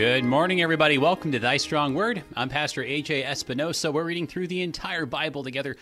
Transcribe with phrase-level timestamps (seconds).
[0.00, 0.96] Good morning, everybody.
[0.96, 2.22] Welcome to Thy Strong Word.
[2.34, 3.92] I'm Pastor AJ Espinosa.
[3.92, 5.76] We're reading through the entire Bible together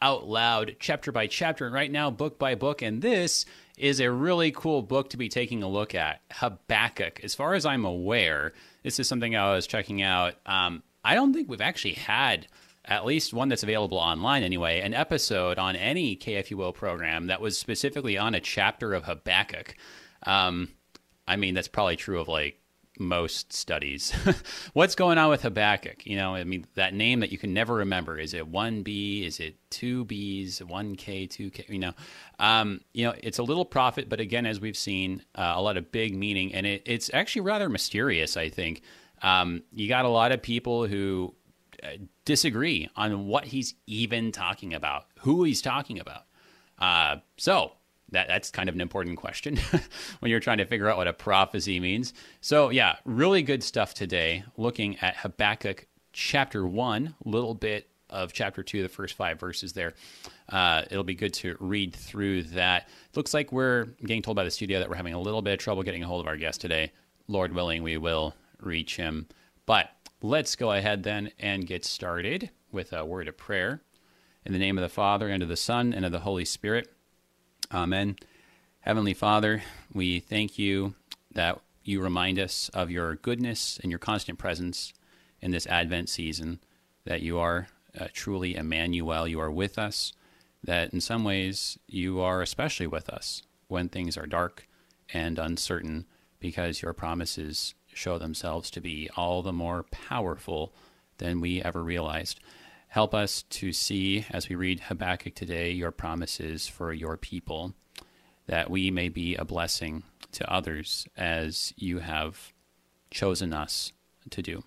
[0.00, 2.82] out loud, chapter by chapter, and right now, book by book.
[2.82, 3.44] And this
[3.76, 7.18] is a really cool book to be taking a look at Habakkuk.
[7.24, 8.52] As far as I'm aware,
[8.84, 10.34] this is something I was checking out.
[10.46, 12.46] Um, I don't think we've actually had
[12.84, 17.58] at least one that's available online anyway, an episode on any KFUO program that was
[17.58, 19.74] specifically on a chapter of Habakkuk.
[20.22, 20.68] Um,
[21.26, 22.60] I mean, that's probably true of like
[22.98, 24.12] most studies.
[24.72, 26.06] What's going on with Habakkuk?
[26.06, 28.18] You know, I mean, that name that you can never remember.
[28.18, 29.26] Is it 1B?
[29.26, 30.62] Is it 2Bs?
[30.62, 31.68] 1K, 2K?
[31.68, 31.92] You know,
[32.38, 35.76] um, you know, it's a little prophet, but again, as we've seen, uh, a lot
[35.76, 38.82] of big meaning, and it, it's actually rather mysterious, I think.
[39.22, 41.34] Um, you got a lot of people who
[41.82, 41.88] uh,
[42.24, 46.24] disagree on what he's even talking about, who he's talking about.
[46.78, 47.72] Uh, so,
[48.14, 49.58] that that's kind of an important question
[50.20, 52.14] when you're trying to figure out what a prophecy means.
[52.40, 54.44] So yeah, really good stuff today.
[54.56, 59.72] Looking at Habakkuk chapter one, a little bit of chapter two, the first five verses
[59.72, 59.94] there.
[60.48, 62.88] Uh, it'll be good to read through that.
[63.14, 65.58] Looks like we're getting told by the studio that we're having a little bit of
[65.58, 66.92] trouble getting a hold of our guest today.
[67.26, 69.26] Lord willing, we will reach him.
[69.66, 69.90] But
[70.22, 73.82] let's go ahead then and get started with a word of prayer.
[74.44, 76.93] In the name of the Father, and of the Son, and of the Holy Spirit.
[77.72, 78.16] Amen.
[78.80, 79.62] Heavenly Father,
[79.92, 80.94] we thank you
[81.32, 84.92] that you remind us of your goodness and your constant presence
[85.40, 86.60] in this Advent season,
[87.04, 90.12] that you are uh, truly Emmanuel, you are with us,
[90.62, 94.68] that in some ways you are especially with us when things are dark
[95.12, 96.06] and uncertain,
[96.40, 100.74] because your promises show themselves to be all the more powerful
[101.18, 102.40] than we ever realized.
[102.94, 107.74] Help us to see, as we read Habakkuk today, your promises for your people,
[108.46, 112.52] that we may be a blessing to others as you have
[113.10, 113.92] chosen us
[114.30, 114.62] to do.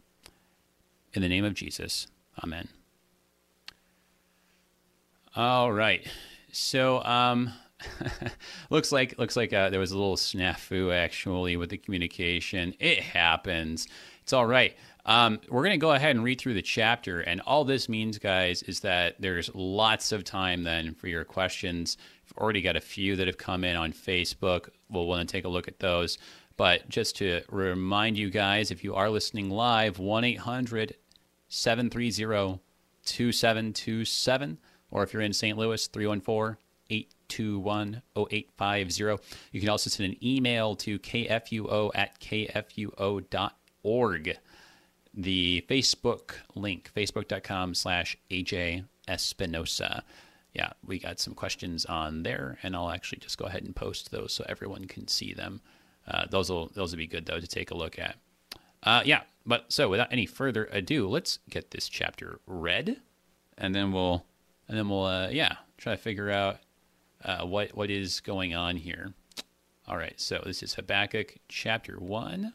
[1.13, 2.07] In the name of Jesus,
[2.43, 2.67] amen.
[5.33, 6.05] All right.
[6.51, 7.53] So, um,
[8.69, 12.73] looks like looks like uh, there was a little snafu actually with the communication.
[12.77, 13.87] It happens.
[14.21, 14.75] It's all right.
[15.07, 17.21] Um, we're going to go ahead and read through the chapter.
[17.21, 21.97] And all this means, guys, is that there's lots of time then for your questions.
[22.25, 24.69] I've already got a few that have come in on Facebook.
[24.89, 26.17] We'll want to take a look at those.
[26.57, 30.95] But just to remind you guys, if you are listening live, 1 800
[31.47, 32.59] 730
[33.05, 34.57] 2727.
[34.91, 35.57] Or if you're in St.
[35.57, 36.57] Louis, 314
[36.89, 39.23] 821 0850.
[39.51, 43.27] You can also send an email to kfuo at kfuo.org
[45.17, 50.03] the Facebook link, facebook.com slash AJ Espinosa.
[50.53, 54.11] Yeah, we got some questions on there, and I'll actually just go ahead and post
[54.11, 55.61] those so everyone can see them.
[56.07, 58.15] Uh, those will those will be good though to take a look at.
[58.83, 62.97] Uh, yeah, but so without any further ado, let's get this chapter read,
[63.57, 64.23] and then we'll
[64.67, 66.59] and then we'll uh, yeah try to figure out
[67.25, 69.13] uh, what what is going on here.
[69.87, 72.53] All right, so this is Habakkuk chapter one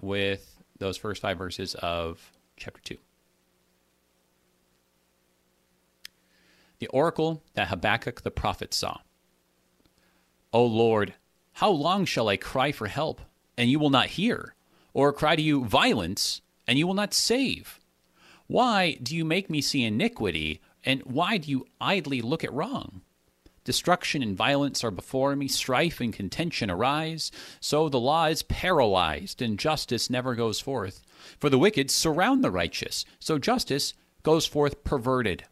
[0.00, 2.96] with those first five verses of chapter 2.
[6.78, 8.98] The oracle that Habakkuk the prophet saw.
[10.52, 11.14] O Lord,
[11.54, 13.20] how long shall I cry for help,
[13.56, 14.54] and you will not hear,
[14.92, 17.80] or cry to you violence, and you will not save?
[18.46, 23.00] Why do you make me see iniquity, and why do you idly look at wrong?
[23.66, 27.32] Destruction and violence are before me, strife and contention arise.
[27.58, 31.02] So the law is paralyzed, and justice never goes forth.
[31.40, 35.46] For the wicked surround the righteous, so justice goes forth perverted.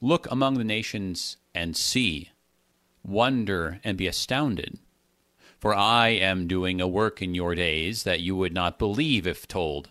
[0.00, 2.30] Look among the nations and see,
[3.04, 4.80] wonder and be astounded.
[5.60, 9.46] For I am doing a work in your days that you would not believe if
[9.46, 9.90] told.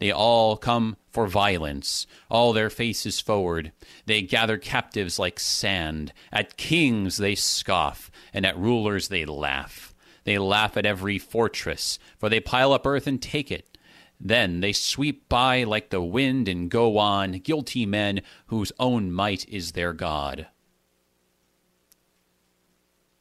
[0.00, 3.70] They all come for violence, all their faces forward.
[4.06, 6.14] They gather captives like sand.
[6.32, 9.94] At kings they scoff, and at rulers they laugh.
[10.24, 13.76] They laugh at every fortress, for they pile up earth and take it.
[14.18, 19.46] Then they sweep by like the wind and go on, guilty men whose own might
[19.48, 20.46] is their God.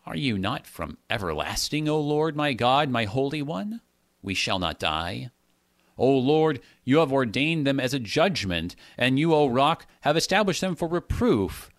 [0.06, 3.82] Are you not from everlasting, O Lord, my God, my Holy One?
[4.22, 5.30] We shall not die.
[6.00, 10.62] O Lord, you have ordained them as a judgment, and you, O rock, have established
[10.62, 11.70] them for reproof.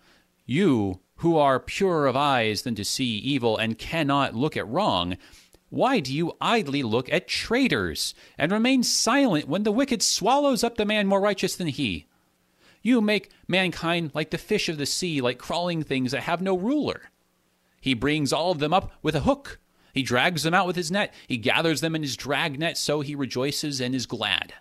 [0.45, 5.17] You, who are purer of eyes than to see evil and cannot look at wrong,
[5.69, 10.75] why do you idly look at traitors, and remain silent when the wicked swallows up
[10.75, 12.07] the man more righteous than he?
[12.81, 16.57] You make mankind like the fish of the sea, like crawling things that have no
[16.57, 17.11] ruler.
[17.79, 19.60] He brings all of them up with a hook.
[19.93, 21.13] He drags them out with his net.
[21.27, 24.53] He gathers them in his drag net, so he rejoices and is glad.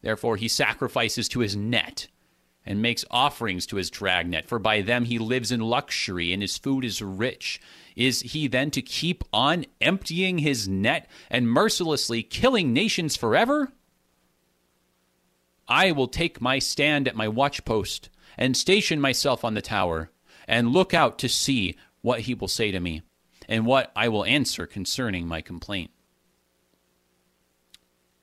[0.00, 2.08] Therefore, he sacrifices to his net
[2.64, 6.42] and makes offerings to his drag net, for by them he lives in luxury and
[6.42, 7.60] his food is rich.
[7.96, 13.72] Is he then to keep on emptying his net and mercilessly killing nations forever?
[15.68, 20.10] I will take my stand at my watchpost and station myself on the tower
[20.46, 23.02] and look out to see what he will say to me,
[23.52, 25.90] and what I will answer concerning my complaint.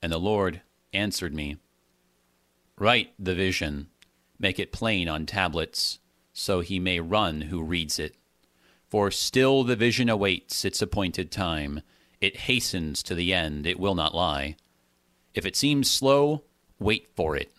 [0.02, 0.62] And the Lord
[0.92, 1.58] answered me
[2.76, 3.90] Write the vision,
[4.40, 6.00] make it plain on tablets,
[6.32, 8.16] so he may run who reads it.
[8.88, 11.82] For still the vision awaits its appointed time.
[12.20, 14.56] It hastens to the end, it will not lie.
[15.32, 16.42] If it seems slow,
[16.80, 17.52] wait for it.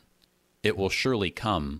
[0.62, 1.80] It will surely come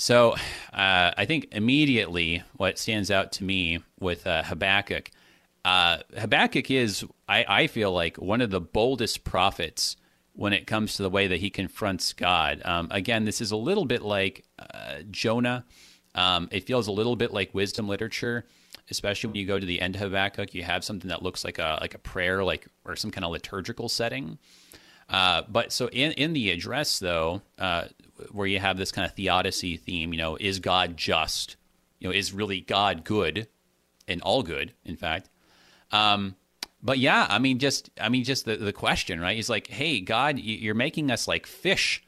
[0.00, 0.34] So
[0.72, 5.10] uh, I think immediately what stands out to me with uh, Habakkuk,
[5.64, 9.96] uh, Habakkuk is, I, I, feel like, one of the boldest prophets
[10.34, 12.62] when it comes to the way that he confronts God.
[12.64, 15.64] Um, again, this is a little bit like uh, Jonah.
[16.14, 18.46] Um, it feels a little bit like wisdom literature,
[18.92, 20.54] especially when you go to the end of Habakkuk.
[20.54, 23.32] You have something that looks like a like a prayer, like or some kind of
[23.32, 24.38] liturgical setting.
[25.08, 27.86] Uh, but so in in the address though, uh,
[28.30, 31.56] where you have this kind of theodicy theme, you know, is God just?
[31.98, 33.48] You know, is really God good
[34.06, 35.28] and all good, in fact?
[35.90, 36.36] Um,
[36.82, 39.36] but yeah, I mean, just I mean, just the the question, right?
[39.36, 42.04] He's like, hey, God, you're making us like fish,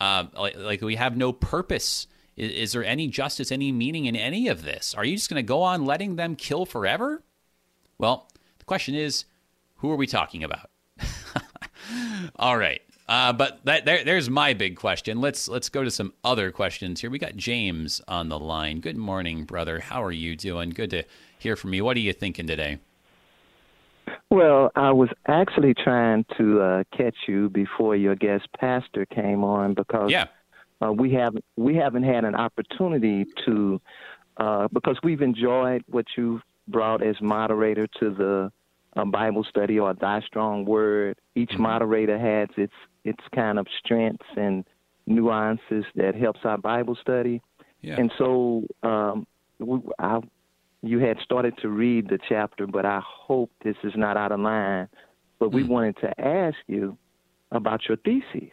[0.00, 2.06] uh, like, like we have no purpose.
[2.36, 4.94] Is, is there any justice, any meaning in any of this?
[4.94, 7.22] Are you just going to go on letting them kill forever?
[7.98, 8.28] Well,
[8.58, 9.24] the question is,
[9.76, 10.70] who are we talking about?
[12.36, 12.82] All right.
[13.10, 15.20] Uh, but that, there, there's my big question.
[15.20, 17.10] Let's let's go to some other questions here.
[17.10, 18.78] We got James on the line.
[18.78, 19.80] Good morning, brother.
[19.80, 20.70] How are you doing?
[20.70, 21.02] Good to
[21.36, 21.84] hear from you.
[21.84, 22.78] What are you thinking today?
[24.30, 29.74] Well, I was actually trying to uh, catch you before your guest pastor came on
[29.74, 30.26] because yeah.
[30.80, 33.80] uh, we haven't we haven't had an opportunity to
[34.36, 38.52] uh, because we've enjoyed what you brought as moderator to the
[38.96, 41.18] uh, Bible study or Thy Strong Word.
[41.34, 41.62] Each mm-hmm.
[41.62, 42.72] moderator has its
[43.04, 44.64] its kind of strengths and
[45.06, 47.42] nuances that helps our Bible study.
[47.82, 47.96] Yeah.
[47.98, 49.26] And so um,
[49.58, 50.20] we, I,
[50.82, 54.40] you had started to read the chapter, but I hope this is not out of
[54.40, 54.88] line.
[55.38, 55.68] But we mm.
[55.68, 56.96] wanted to ask you
[57.50, 58.52] about your thesis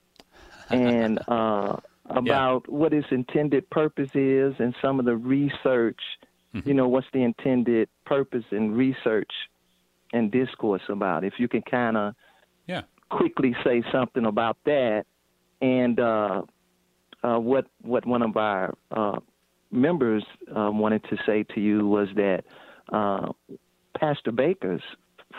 [0.70, 2.74] and uh, about yeah.
[2.74, 6.00] what its intended purpose is and some of the research.
[6.54, 6.68] Mm-hmm.
[6.68, 9.30] You know, what's the intended purpose and research
[10.12, 11.24] and discourse about?
[11.24, 12.14] If you can kind of
[12.66, 15.04] yeah quickly say something about that
[15.60, 16.42] and uh,
[17.22, 19.18] uh, what what one of our uh,
[19.70, 20.24] members
[20.54, 22.44] uh, wanted to say to you was that
[22.92, 23.32] uh,
[23.98, 24.82] Pastor Baker's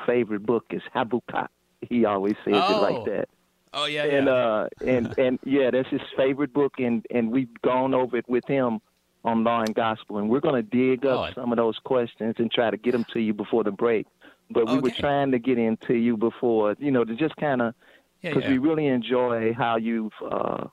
[0.06, 1.50] favorite book is Habakkuk.
[1.82, 2.78] He always says oh.
[2.78, 3.06] it like oh.
[3.06, 3.30] that.
[3.72, 4.34] Oh yeah, and yeah.
[4.34, 8.46] uh, and and yeah, that's his favorite book, and and we've gone over it with
[8.48, 8.82] him
[9.24, 11.42] on Law and Gospel, and we're going to dig up oh.
[11.42, 14.08] some of those questions and try to get them to you before the break
[14.50, 14.82] but we okay.
[14.82, 17.74] were trying to get into you before, you know, to just kind of
[18.22, 18.54] because yeah, yeah.
[18.54, 20.68] we really enjoy how you've uh,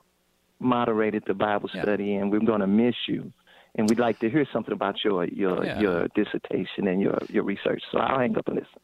[0.59, 2.19] moderated the Bible study, yeah.
[2.19, 3.31] and we're going to miss you.
[3.75, 7.83] And we'd like to hear something about your your your dissertation and your your research.
[7.91, 8.79] So I'll hang up and listen.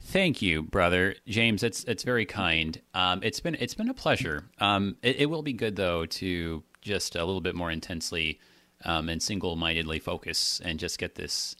[0.00, 1.62] Thank you, brother James.
[1.62, 2.80] It's it's very kind.
[2.94, 4.50] Um, it's been it's been a pleasure.
[4.58, 8.40] Um, it, it, will be good though to just a little bit more intensely
[8.84, 11.54] um, and single mindedly focus and just get this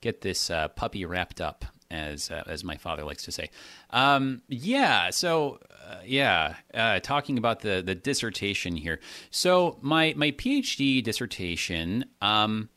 [0.00, 3.50] get this uh, puppy wrapped up as uh, as my father likes to say.
[3.90, 9.00] Um, yeah, so uh, yeah, uh, talking about the the dissertation here.
[9.30, 12.68] So my my PhD dissertation um,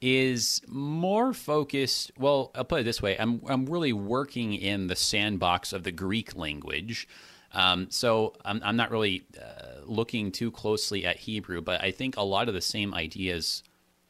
[0.00, 2.12] is more focused.
[2.18, 5.92] Well, I'll put it this way: I'm I'm really working in the sandbox of the
[5.92, 7.08] Greek language.
[7.52, 12.16] Um, so I'm, I'm not really uh, looking too closely at Hebrew, but I think
[12.16, 13.62] a lot of the same ideas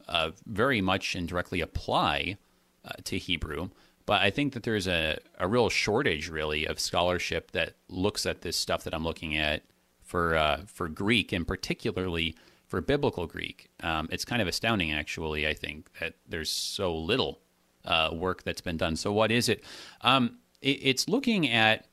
[0.07, 2.37] uh, very much and directly apply
[2.83, 3.69] uh, to Hebrew.
[4.07, 8.41] But I think that there's a, a real shortage, really, of scholarship that looks at
[8.41, 9.63] this stuff that I'm looking at
[10.01, 12.33] for uh, for Greek, and particularly
[12.67, 13.69] for biblical Greek.
[13.83, 15.45] Um, it's kind of astounding, actually.
[15.45, 17.41] I think that there's so little
[17.83, 18.95] uh, work that's been done.
[18.95, 19.61] So, what is it?
[19.99, 21.85] Um, it it's looking at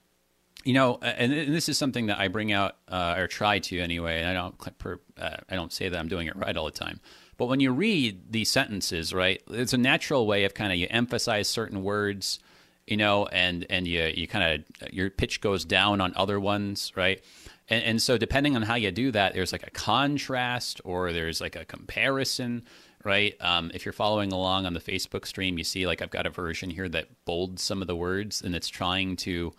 [0.65, 4.21] you know, and, this is something that I bring out uh, or try to anyway.
[4.21, 7.01] And I don't uh, I don't say that I'm doing it right all the time.
[7.37, 10.87] But when you read these sentences, right, it's a natural way of kind of you
[10.91, 12.39] emphasize certain words,
[12.87, 16.93] you know, and and you you kind of your pitch goes down on other ones,
[16.97, 17.23] right?
[17.69, 21.41] And, and so depending on how you do that, there's like a contrast or there's
[21.41, 22.65] like a comparison,
[23.05, 23.35] right?
[23.41, 26.31] Um, if you're following along on the Facebook stream, you see like I've got a
[26.31, 29.53] version here that bolds some of the words and it's trying to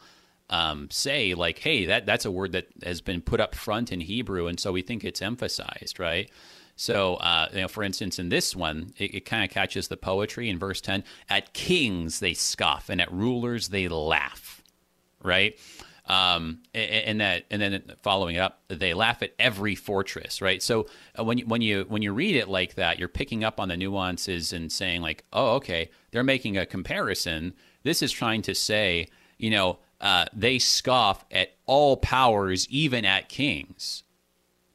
[0.49, 3.99] um, say like, hey, that that's a word that has been put up front in
[4.01, 6.29] Hebrew, and so we think it's emphasized, right?
[6.75, 9.97] So, uh, you know, for instance, in this one, it, it kind of catches the
[9.97, 11.03] poetry in verse 10.
[11.29, 14.61] At kings they scoff, and at rulers they laugh,
[15.23, 15.57] right?
[16.07, 20.61] Um, and, that, and then following up, they laugh at every fortress, right?
[20.61, 23.59] So uh, when you, when you when you read it like that, you're picking up
[23.59, 27.53] on the nuances and saying like, oh, okay, they're making a comparison.
[27.81, 29.07] This is trying to say,
[29.39, 34.03] you know, uh, they scoff at all powers, even at kings,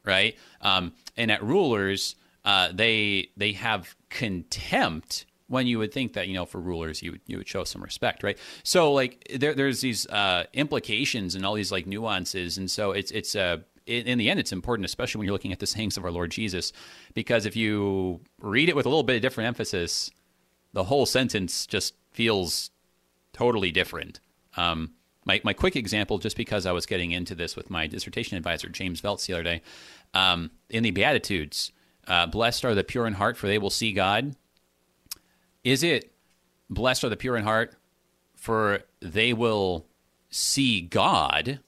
[0.04, 0.36] right?
[0.62, 6.34] Um, and at rulers, uh, they they have contempt when you would think that you
[6.34, 8.38] know for rulers you would, you would show some respect, right?
[8.62, 13.10] So like there, there's these uh, implications and all these like nuances, and so it's
[13.10, 15.98] it's uh, in, in, the end it's important, especially when you're looking at the sayings
[15.98, 16.72] of our Lord Jesus,
[17.12, 20.10] because if you read it with a little bit of different emphasis,
[20.72, 22.70] the whole sentence just feels
[23.34, 24.20] totally different.
[24.56, 24.92] Um,
[25.24, 28.68] my, my quick example, just because I was getting into this with my dissertation advisor,
[28.68, 29.62] James Voelz, the other day,
[30.14, 31.72] um, in the Beatitudes,
[32.06, 34.34] uh, blessed are the pure in heart, for they will see God.
[35.62, 36.12] Is it
[36.68, 37.74] blessed are the pure in heart,
[38.34, 39.86] for they will
[40.30, 41.60] see God?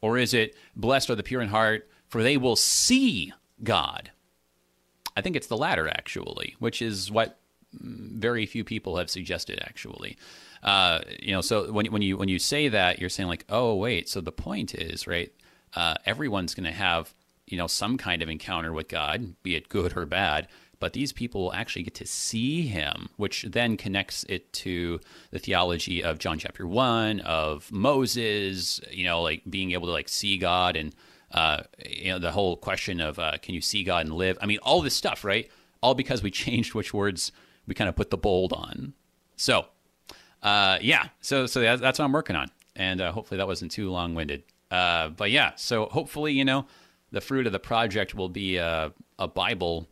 [0.00, 4.10] Or is it blessed are the pure in heart, for they will see God?
[5.16, 7.38] I think it's the latter, actually, which is what
[7.72, 10.16] very few people have suggested, actually.
[10.62, 13.74] Uh, you know, so when when you when you say that, you're saying like, oh
[13.74, 15.32] wait, so the point is right.
[15.74, 17.14] Uh, everyone's going to have
[17.46, 20.48] you know some kind of encounter with God, be it good or bad.
[20.80, 25.00] But these people will actually get to see Him, which then connects it to
[25.32, 28.80] the theology of John chapter one of Moses.
[28.90, 30.94] You know, like being able to like see God and
[31.32, 34.38] uh, you know the whole question of uh, can you see God and live?
[34.40, 35.50] I mean, all this stuff, right?
[35.82, 37.32] All because we changed which words
[37.66, 38.94] we kind of put the bold on.
[39.36, 39.66] So
[40.42, 43.90] uh, yeah, so so that's, what I'm working on, and uh, hopefully that wasn't too
[43.90, 44.42] long winded.
[44.70, 46.66] Uh, but yeah, so hopefully you know
[47.10, 49.88] the fruit of the project will be a, a Bible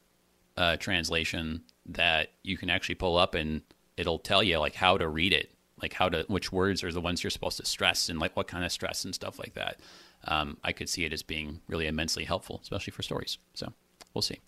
[0.57, 3.63] uh, translation that you can actually pull up and
[3.97, 5.51] it'll tell you like how to read it,
[5.81, 8.49] like how to which words are the ones you're supposed to stress and like what
[8.49, 9.81] kind of stress and stuff like that.
[10.25, 13.39] Um, I could see it as being really immensely helpful, especially for stories.
[13.55, 13.73] So
[14.13, 14.41] we'll see.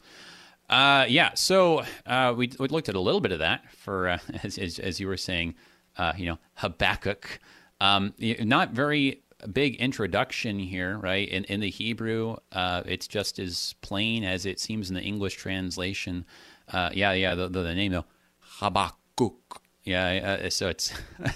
[0.69, 4.19] Uh, yeah, so uh, we, we looked at a little bit of that for uh,
[4.43, 5.55] as, as, as you were saying
[5.99, 7.41] uh, you know, Habakkuk.
[7.81, 11.29] Um, not very big introduction here, right?
[11.29, 15.35] In, in the Hebrew, uh, it's just as plain as it seems in the English
[15.35, 16.25] translation.
[16.73, 18.05] Uh, yeah, yeah, the, the, the, name though,
[18.41, 19.63] Habakkuk.
[19.85, 20.93] Yeah, uh, so it's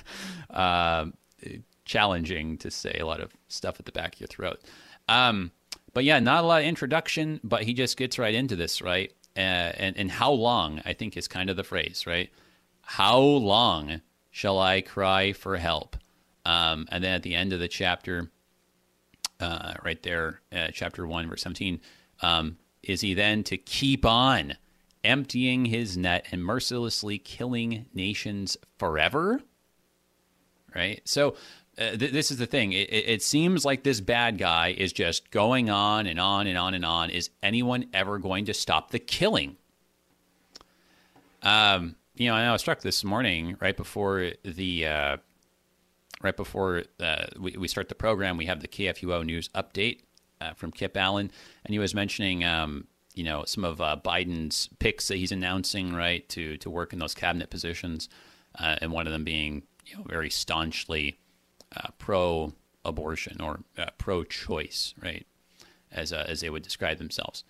[0.50, 1.06] uh,
[1.84, 4.60] challenging to say a lot of stuff at the back of your throat.
[5.08, 5.52] Um,
[5.94, 9.12] but yeah, not a lot of introduction, but he just gets right into this, right?
[9.36, 10.82] Uh, and and how long?
[10.84, 12.30] I think is kind of the phrase, right?
[12.82, 15.96] How long shall I cry for help?
[16.44, 18.32] Um, and then at the end of the chapter,
[19.38, 21.80] uh, right there, uh, chapter 1, verse 17,
[22.22, 24.54] um, is he then to keep on
[25.04, 29.40] emptying his net and mercilessly killing nations forever?
[30.74, 31.00] Right?
[31.04, 31.36] So,
[31.78, 32.72] uh, th- this is the thing.
[32.72, 36.74] It, it, seems like this bad guy is just going on and on and on
[36.74, 37.10] and on.
[37.10, 39.56] Is anyone ever going to stop the killing?
[41.42, 45.16] Um, you know, I was struck this morning right before the uh,
[46.22, 48.36] right before uh, we, we start the program.
[48.36, 50.02] We have the KFUO news update
[50.40, 51.32] uh, from Kip Allen,
[51.64, 55.92] and he was mentioning um, you know some of uh, Biden's picks that he's announcing
[55.94, 58.08] right to to work in those cabinet positions,
[58.56, 61.18] uh, and one of them being you know very staunchly
[61.76, 62.52] uh, pro
[62.84, 63.60] abortion or
[63.98, 65.26] pro choice, right,
[65.90, 67.42] as as they would describe themselves.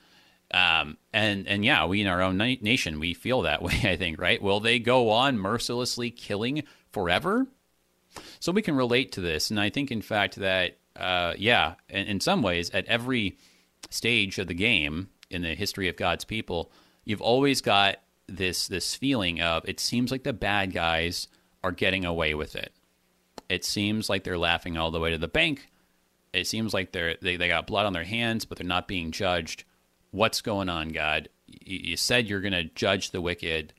[0.52, 3.80] Um, and and yeah, we in our own na- nation we feel that way.
[3.84, 4.40] I think, right?
[4.42, 7.46] Will they go on mercilessly killing forever?
[8.40, 12.06] So we can relate to this, and I think, in fact, that uh, yeah, in,
[12.06, 13.38] in some ways, at every
[13.90, 16.70] stage of the game in the history of God's people,
[17.04, 17.96] you've always got
[18.28, 21.28] this this feeling of it seems like the bad guys
[21.64, 22.72] are getting away with it.
[23.48, 25.68] It seems like they're laughing all the way to the bank.
[26.32, 29.10] It seems like they're they, they got blood on their hands, but they're not being
[29.10, 29.64] judged.
[30.12, 31.30] What's going on, God?
[31.46, 33.72] You, said you're going to judge the wicked.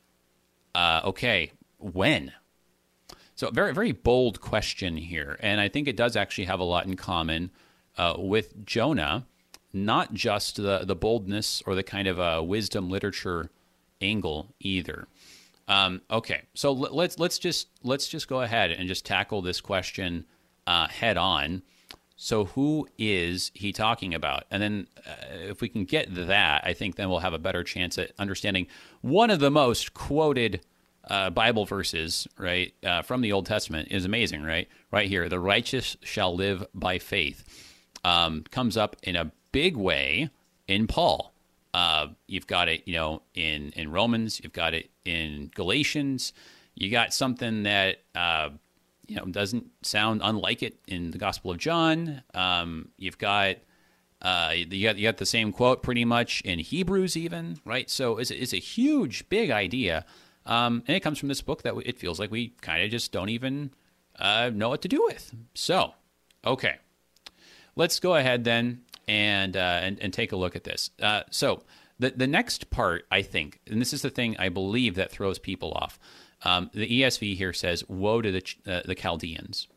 [0.73, 2.33] Uh, okay, when?
[3.35, 5.37] So, very, very bold question here.
[5.41, 7.51] And I think it does actually have a lot in common
[7.97, 9.27] uh, with Jonah,
[9.71, 13.51] not just the, the boldness or the kind of uh, wisdom literature
[14.01, 15.07] angle either.
[15.67, 20.25] Um, okay, so let's let's just let's just go ahead and just tackle this question
[20.67, 21.61] uh, head on.
[22.15, 24.43] So, who is he talking about?
[24.51, 27.63] And then, uh, if we can get that, I think then we'll have a better
[27.63, 28.67] chance at understanding
[29.01, 30.61] one of the most quoted
[31.09, 34.69] uh, Bible verses, right, uh, from the Old Testament is amazing, right?
[34.91, 37.43] Right here, the righteous shall live by faith,
[38.03, 40.29] um, comes up in a big way
[40.67, 41.33] in Paul.
[41.73, 44.39] Uh, you've got it, you know, in in Romans.
[44.41, 46.31] You've got it in Galatians.
[46.75, 48.49] You got something that uh,
[49.13, 52.23] you know doesn't sound unlike it in the Gospel of John.
[52.33, 53.57] Um, you've got.
[54.21, 57.89] Uh, you got you got the same quote pretty much in Hebrews, even right.
[57.89, 60.05] So it's, it's a huge, big idea
[60.45, 63.11] um, and it comes from this book that it feels like we kind of just
[63.11, 63.71] don't even
[64.19, 65.33] uh, know what to do with.
[65.53, 65.93] So,
[66.45, 66.75] okay,
[67.75, 70.89] let's go ahead then and uh, and, and take a look at this.
[71.01, 71.63] Uh, so,
[71.99, 75.39] the the next part, I think, and this is the thing I believe that throws
[75.39, 75.97] people off.
[76.43, 79.67] Um, the ESV here says, "Woe to the uh, the Chaldeans."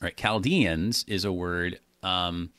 [0.00, 2.50] All right, Chaldeans is a word um,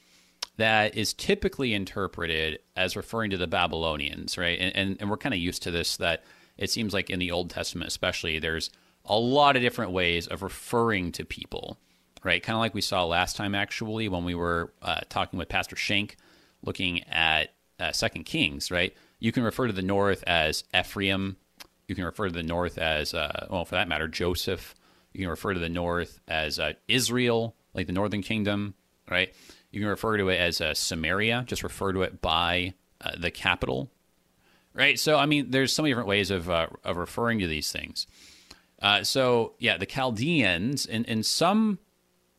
[0.58, 4.60] that is typically interpreted as referring to the Babylonians, right?
[4.60, 6.24] And and, and we're kind of used to this that
[6.58, 8.70] it seems like in the Old Testament, especially, there's
[9.06, 11.80] a lot of different ways of referring to people,
[12.24, 12.42] right?
[12.42, 15.76] Kind of like we saw last time, actually, when we were uh, talking with Pastor
[15.76, 16.18] Shank,
[16.64, 18.94] looking at uh, Second Kings, right?
[19.20, 21.38] You can refer to the north as Ephraim.
[21.92, 24.76] You can refer to the north as, uh, well, for that matter, Joseph.
[25.12, 28.76] You can refer to the north as uh, Israel, like the northern kingdom,
[29.10, 29.36] right?
[29.72, 33.30] You can refer to it as uh, Samaria, just refer to it by uh, the
[33.30, 33.92] capital,
[34.74, 34.98] right?
[34.98, 38.08] So, I mean, there's so many different ways of, uh, of referring to these things.
[38.82, 41.78] Uh, so, yeah, the Chaldeans, in, in some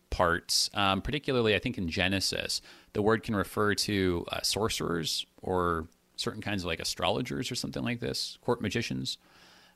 [0.09, 2.63] parts, um, particularly I think in Genesis,
[2.95, 8.01] the word can refer to sorcerers or certain kinds of like astrologers or something like
[8.01, 9.19] this, court magicians.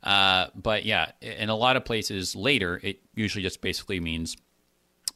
[0.02, 4.36] Uh, but yeah, in a lot of places later, it usually just basically means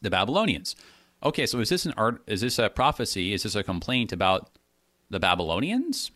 [0.03, 0.77] the Babylonians.
[1.23, 2.23] Okay, so is this an art?
[2.27, 3.33] Is this a prophecy?
[3.33, 4.51] Is this a complaint about
[5.11, 6.11] the Babylonians?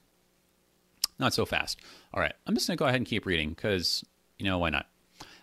[1.18, 1.80] Not so fast.
[2.12, 4.04] All right, I'm just going to go ahead and keep reading because,
[4.38, 4.86] you know, why not?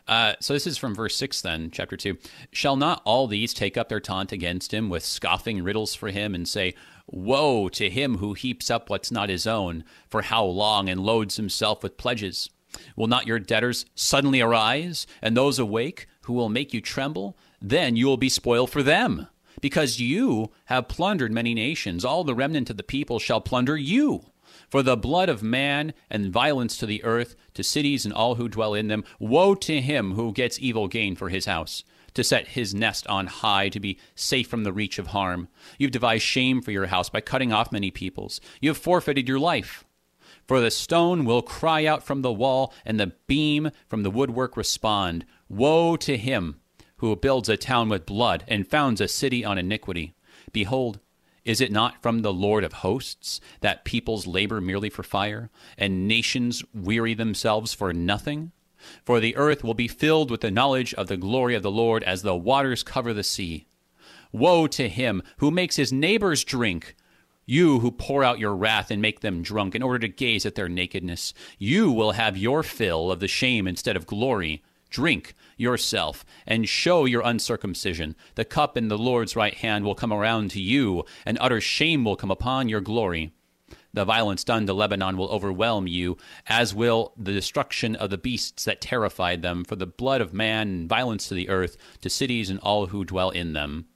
[0.07, 2.17] Uh, so this is from verse 6 then, chapter 2.
[2.51, 6.36] Shall not all these take up their taunt against him with scoffing riddles for him
[6.36, 6.73] and say,
[7.07, 11.38] Woe to him who heaps up what's not his own, for how long, and loads
[11.38, 12.49] himself with pledges?
[12.95, 17.38] Will not your debtors suddenly arise, and those awake who will make you tremble?
[17.62, 19.27] Then you will be spoiled for them,
[19.60, 22.05] because you have plundered many nations.
[22.05, 24.25] All the remnant of the people shall plunder you.
[24.69, 28.47] For the blood of man and violence to the earth, to cities and all who
[28.47, 32.49] dwell in them, woe to him who gets evil gain for his house, to set
[32.49, 35.47] his nest on high, to be safe from the reach of harm.
[35.77, 38.41] You've devised shame for your house by cutting off many peoples.
[38.62, 39.86] You have forfeited your life.
[40.51, 44.57] For the stone will cry out from the wall, and the beam from the woodwork
[44.57, 45.25] respond.
[45.47, 46.59] Woe to him
[46.97, 50.13] who builds a town with blood and founds a city on iniquity.
[50.51, 50.99] Behold,
[51.45, 56.05] is it not from the Lord of hosts that peoples labor merely for fire, and
[56.05, 58.51] nations weary themselves for nothing?
[59.05, 62.03] For the earth will be filled with the knowledge of the glory of the Lord
[62.03, 63.67] as the waters cover the sea.
[64.33, 66.97] Woe to him who makes his neighbors drink,
[67.51, 70.55] you who pour out your wrath and make them drunk in order to gaze at
[70.55, 71.33] their nakedness.
[71.59, 74.63] You will have your fill of the shame instead of glory.
[74.89, 78.15] Drink yourself and show your uncircumcision.
[78.35, 82.05] The cup in the Lord's right hand will come around to you, and utter shame
[82.05, 83.33] will come upon your glory.
[83.93, 86.15] The violence done to Lebanon will overwhelm you,
[86.47, 90.69] as will the destruction of the beasts that terrified them, for the blood of man
[90.69, 93.87] and violence to the earth, to cities and all who dwell in them.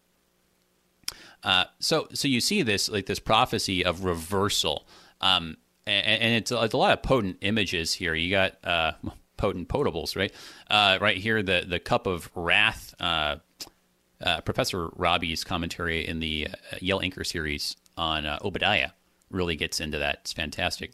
[1.45, 4.87] Uh, so, so you see this like this prophecy of reversal,
[5.21, 5.55] um,
[5.85, 8.15] and, and it's, it's, a lot of potent images here.
[8.15, 8.93] You got uh,
[9.37, 10.33] potent potables, right?
[10.71, 12.95] Uh, right here, the the cup of wrath.
[12.99, 13.37] Uh,
[14.25, 16.47] uh, Professor Raabe's commentary in the
[16.79, 18.91] Yale Anchor series on Obadiah
[19.29, 20.19] really gets into that.
[20.21, 20.93] It's fantastic.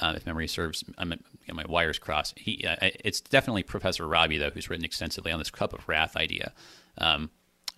[0.00, 1.12] If memory serves, I'm
[1.52, 2.38] my wires crossed.
[2.38, 6.52] He, it's definitely Professor Robbie though, who's written extensively on this cup of wrath idea.
[6.96, 7.30] Um,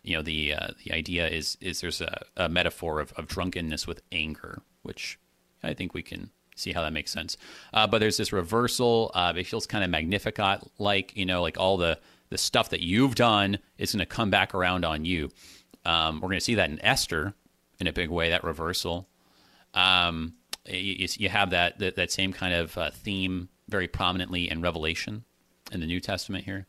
[0.02, 3.86] you know the uh, the idea is is there's a, a metaphor of, of drunkenness
[3.86, 5.18] with anger, which
[5.62, 7.36] I think we can see how that makes sense.
[7.72, 9.10] Uh, but there's this reversal.
[9.14, 11.98] Uh, it feels kind of Magnificat like, you know, like all the,
[12.30, 15.30] the stuff that you've done is going to come back around on you.
[15.84, 17.34] Um, we're going to see that in Esther
[17.80, 19.08] in a big way, that reversal.
[19.74, 20.34] Um,
[20.66, 25.24] you, you, have that, that, that same kind of uh, theme very prominently in Revelation
[25.72, 26.66] in the New Testament here.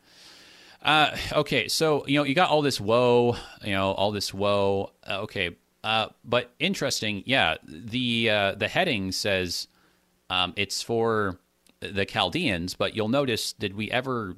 [0.84, 4.91] Uh, okay, so you know you got all this woe, you know all this woe.
[5.08, 7.56] Uh, okay, uh, but interesting, yeah.
[7.63, 9.69] The uh, the heading says
[10.30, 11.39] um, it's for
[11.80, 14.36] the Chaldeans, but you'll notice, did we ever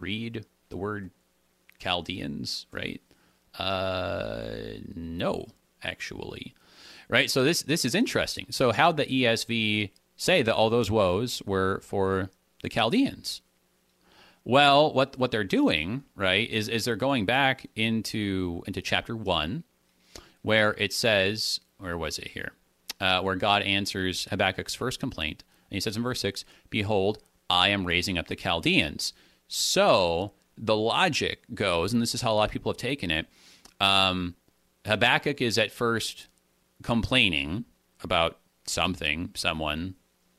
[0.00, 1.10] read the word
[1.78, 3.00] Chaldeans, right?
[4.96, 5.46] No,
[5.82, 6.54] actually.
[7.08, 7.30] Right?
[7.30, 8.46] So this this is interesting.
[8.50, 12.30] So how the ESV say that all those woes were for
[12.62, 13.42] the Chaldeans?
[14.48, 19.64] Well, what what they're doing, right, is is they're going back into into chapter one,
[20.42, 22.52] where it says, where was it here?
[23.00, 25.44] uh, where God answers Habakkuk's first complaint.
[25.70, 29.12] And he says in verse 6 Behold, I am raising up the Chaldeans.
[29.48, 33.26] So the logic goes, and this is how a lot of people have taken it
[33.80, 34.34] um,
[34.86, 36.28] Habakkuk is at first
[36.82, 37.64] complaining
[38.02, 39.96] about something, someone,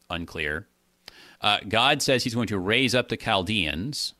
[0.09, 0.67] unclear.
[1.41, 4.13] Uh, God says he's going to raise up the Chaldeans.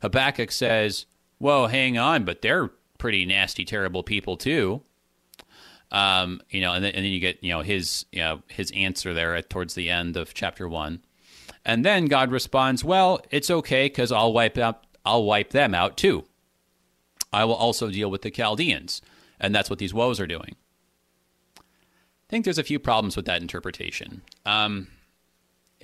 [0.00, 1.06] Habakkuk says,
[1.38, 4.82] Whoa, hang on, but they're pretty nasty, terrible people too.
[5.90, 8.72] Um, you know, and then, and then you get you know his you know his
[8.72, 11.02] answer there at towards the end of chapter one,
[11.64, 15.96] and then God responds, "Well, it's okay because I'll wipe out I'll wipe them out
[15.96, 16.24] too.
[17.32, 19.02] I will also deal with the Chaldeans,
[19.38, 20.56] and that's what these woes are doing."
[21.58, 21.60] I
[22.28, 24.22] think there's a few problems with that interpretation.
[24.46, 24.88] Um,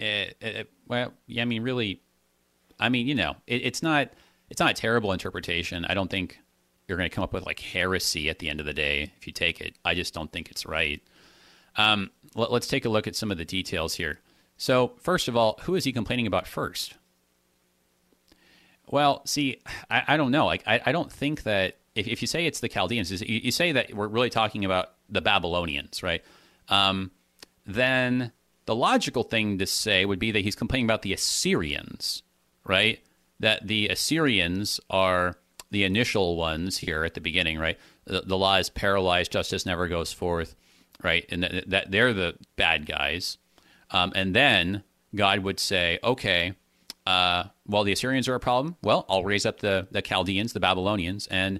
[0.00, 2.00] it, it, well, yeah, I mean, really,
[2.78, 4.10] I mean, you know, it, it's not
[4.48, 5.84] it's not a terrible interpretation.
[5.84, 6.40] I don't think
[6.88, 9.26] you're going to come up with like heresy at the end of the day if
[9.26, 9.76] you take it.
[9.84, 11.00] I just don't think it's right.
[11.76, 14.18] Um, let, us take a look at some of the details here.
[14.56, 16.94] So, first of all, who is he complaining about first?
[18.88, 19.60] Well, see,
[19.90, 20.46] I, I don't know.
[20.46, 23.52] Like, I, I, don't think that if, if, you say it's the Chaldeans, you, you,
[23.52, 26.24] say that we're really talking about the Babylonians, right?
[26.68, 27.12] Um,
[27.64, 28.32] then
[28.70, 32.22] the logical thing to say would be that he's complaining about the Assyrians,
[32.64, 33.00] right?
[33.40, 35.38] That the Assyrians are
[35.72, 37.76] the initial ones here at the beginning, right?
[38.04, 40.54] The, the law is paralyzed, justice never goes forth,
[41.02, 41.26] right?
[41.30, 43.38] And that, that they're the bad guys.
[43.90, 44.84] Um, and then
[45.16, 46.52] God would say, okay,
[47.08, 48.76] uh, well, the Assyrians are a problem.
[48.84, 51.58] Well, I'll raise up the, the Chaldeans, the Babylonians, and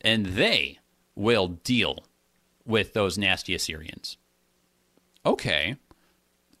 [0.00, 0.80] and they
[1.14, 2.04] will deal
[2.66, 4.16] with those nasty Assyrians.
[5.24, 5.76] Okay,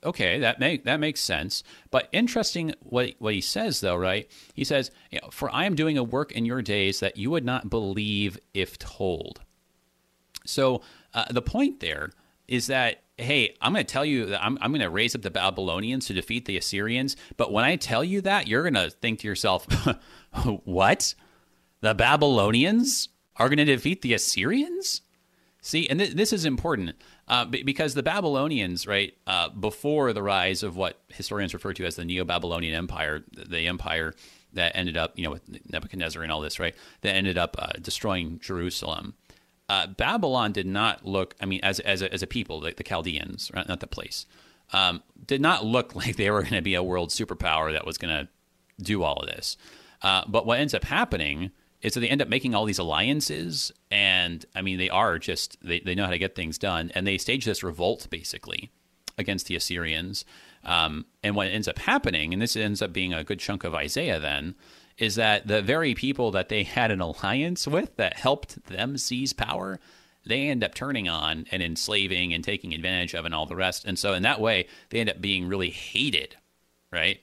[0.04, 1.62] okay, that make that makes sense.
[1.90, 4.30] But interesting what what he says though, right?
[4.54, 4.90] He says,
[5.30, 8.78] "For I am doing a work in your days that you would not believe if
[8.78, 9.40] told."
[10.44, 10.82] So
[11.14, 12.10] uh, the point there
[12.46, 15.22] is that hey, I'm going to tell you that I'm, I'm going to raise up
[15.22, 17.16] the Babylonians to defeat the Assyrians.
[17.36, 19.66] But when I tell you that, you're going to think to yourself,
[20.64, 21.14] what?
[21.80, 25.02] The Babylonians are going to defeat the Assyrians?
[25.60, 26.94] See, and th- this is important
[27.28, 31.96] uh, because the Babylonians, right, uh, before the rise of what historians refer to as
[31.96, 34.14] the Neo-Babylonian Empire, the empire
[34.54, 37.72] that ended up, you know, with Nebuchadnezzar and all this, right, that ended up uh,
[37.82, 39.14] destroying Jerusalem.
[39.68, 42.84] Uh, Babylon did not look, I mean, as as a, as a people, like the
[42.84, 44.24] Chaldeans, right, not the place,
[44.72, 47.98] um, did not look like they were going to be a world superpower that was
[47.98, 48.28] going to
[48.82, 49.58] do all of this.
[50.00, 51.50] Uh, but what ends up happening
[51.82, 55.56] is that they end up making all these alliances and i mean they are just
[55.62, 58.70] they, they know how to get things done and they stage this revolt basically
[59.18, 60.24] against the assyrians.
[60.64, 63.74] Um, and what ends up happening and this ends up being a good chunk of
[63.74, 64.54] isaiah then
[64.96, 69.32] is that the very people that they had an alliance with that helped them seize
[69.32, 69.78] power
[70.26, 73.86] they end up turning on and enslaving and taking advantage of and all the rest.
[73.86, 76.36] And so in that way they end up being really hated
[76.90, 77.20] right?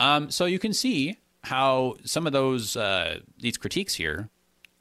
[0.00, 4.28] Um, so you can see how some of those uh, these critiques here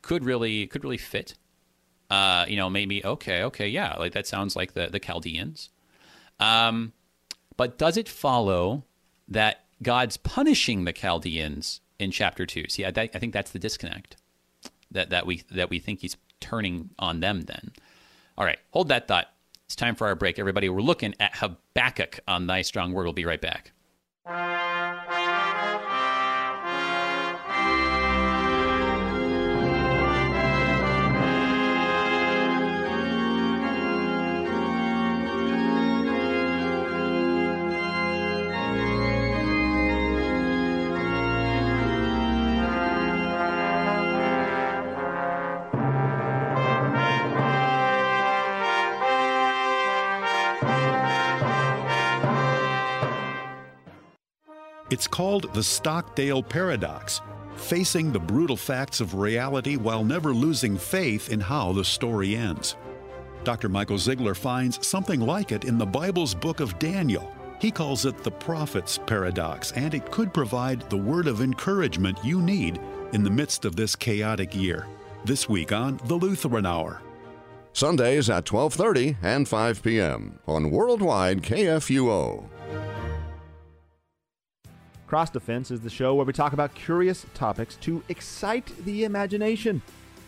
[0.02, 1.36] could really could really fit.
[2.10, 5.70] Uh, you know, maybe okay, okay, yeah, like that sounds like the the Chaldeans.
[6.40, 6.94] Um,
[7.56, 8.84] but does it follow
[9.28, 12.66] that God's punishing the Chaldeans in chapter two?
[12.68, 14.18] See, I, I think that's the disconnect
[14.90, 17.42] that that we that we think He's turning on them.
[17.42, 17.74] Then,
[18.40, 19.28] all right, hold that thought.
[19.66, 20.68] It's time for our break, everybody.
[20.70, 23.04] We're looking at Habakkuk on Thy Strong Word.
[23.04, 23.72] We'll be right back.
[54.96, 57.20] It's called the Stockdale Paradox
[57.58, 62.78] facing the brutal facts of reality while never losing faith in how the story ends.
[63.44, 63.68] Dr.
[63.68, 67.30] Michael Zeigler finds something like it in the Bible's book of Daniel.
[67.60, 72.42] He calls it the prophet's paradox, and it could provide the word of encouragement you
[72.42, 72.80] need
[73.12, 74.88] in the midst of this chaotic year.
[75.26, 77.02] This week on The Lutheran Hour.
[77.74, 80.40] Sundays at 12:30 and 5 p.m.
[80.48, 82.55] on Worldwide KFUO.
[85.08, 89.82] Cross Defense is the show where we talk about curious topics to excite the imagination,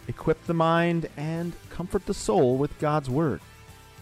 [0.08, 3.42] equip the mind, and comfort the soul with God's Word.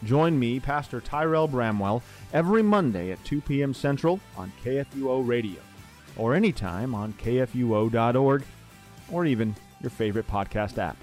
[0.04, 3.74] Join me, Pastor Tyrel Bramwell, every Monday at 2 p.m.
[3.74, 5.62] Central on KFUO Radio,
[6.18, 8.44] or anytime on KFUO.org,
[9.12, 10.98] or even your favorite podcast app.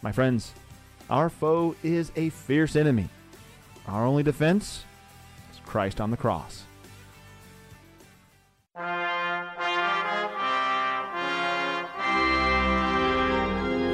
[0.00, 0.54] My friends,
[1.10, 3.08] our foe is a fierce enemy.
[3.88, 4.84] Our only defense
[5.52, 6.62] is Christ on the cross.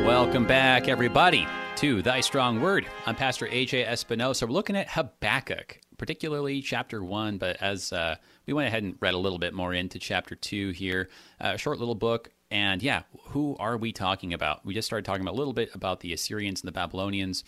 [0.07, 2.87] Welcome back, everybody, to Thy Strong Word.
[3.07, 4.47] I'm Pastor AJ Espinosa.
[4.47, 8.15] We're looking at Habakkuk, particularly chapter one, but as uh,
[8.47, 11.09] we went ahead and read a little bit more into chapter two here,
[11.41, 12.31] uh, a short little book.
[12.53, 14.65] And yeah, who are we talking about?
[14.65, 17.43] We just started talking about a little bit about the Assyrians and the Babylonians.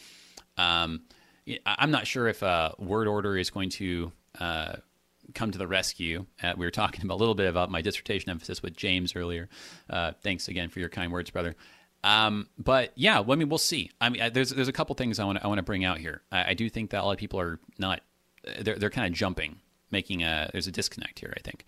[0.57, 1.03] Um,
[1.65, 4.73] I'm not sure if a word order is going to uh,
[5.33, 6.27] come to the rescue.
[6.43, 9.49] Uh, we were talking about a little bit about my dissertation emphasis with James earlier.
[9.89, 11.55] Uh, thanks again for your kind words, brother.
[12.05, 13.91] Um, but yeah, well, I mean, we'll see.
[14.01, 16.23] I mean, there's there's a couple things I want I want to bring out here.
[16.31, 18.03] I, I, do think that a lot of people are not
[18.61, 19.57] they're they're kind of jumping,
[19.91, 21.35] making a there's a disconnect here.
[21.37, 21.65] I think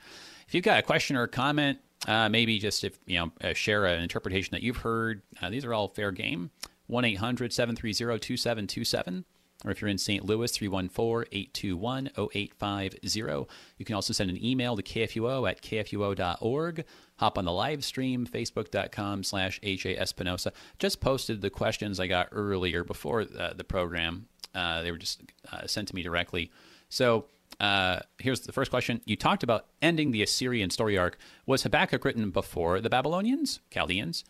[0.47, 3.55] if you've got a question or a comment, uh, maybe just if you know uh,
[3.55, 5.23] share an interpretation that you've heard.
[5.43, 6.51] Uh, these are all fair game.
[6.89, 9.25] 1-800-730-2727
[9.65, 10.25] or if you're in St.
[10.25, 13.53] Louis, 314 821 0850.
[13.79, 16.85] You can also send an email to kfuo at kfuo.org.
[17.21, 20.55] Hop on the live stream, facebook.com slash AJ Espinosa.
[20.79, 24.27] Just posted the questions I got earlier before uh, the program.
[24.55, 25.21] Uh, they were just
[25.53, 26.51] uh, sent to me directly.
[26.89, 27.27] So
[27.61, 29.03] uh, here's the first question.
[29.05, 31.19] You talked about ending the Assyrian story arc.
[31.45, 34.25] Was Habakkuk written before the Babylonians, Chaldeans,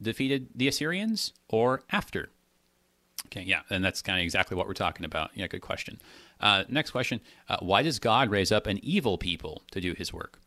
[0.00, 2.30] defeated the Assyrians, or after?
[3.26, 5.30] Okay, yeah, and that's kind of exactly what we're talking about.
[5.34, 6.00] Yeah, good question.
[6.40, 10.10] Uh, next question uh, Why does God raise up an evil people to do his
[10.10, 10.40] work?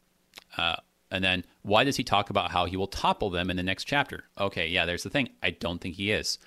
[0.58, 0.78] Uh,
[1.14, 3.84] and then, why does he talk about how he will topple them in the next
[3.84, 4.24] chapter?
[4.40, 5.30] Okay, yeah, there's the thing.
[5.44, 6.40] I don't think he is.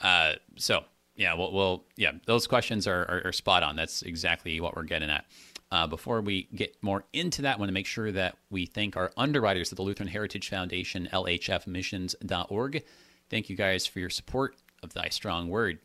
[0.00, 0.84] Uh, so,
[1.16, 3.74] yeah, well, well, yeah, those questions are, are, are, spot on.
[3.74, 5.24] That's exactly what we're getting at.
[5.72, 8.96] Uh, before we get more into that, I want to make sure that we thank
[8.96, 12.84] our underwriters at the Lutheran Heritage Foundation, lhfmissions.org.
[13.30, 15.80] Thank you guys for your support of thy strong word.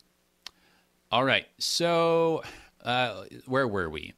[1.10, 2.44] All right, so
[2.84, 4.12] uh, where were we?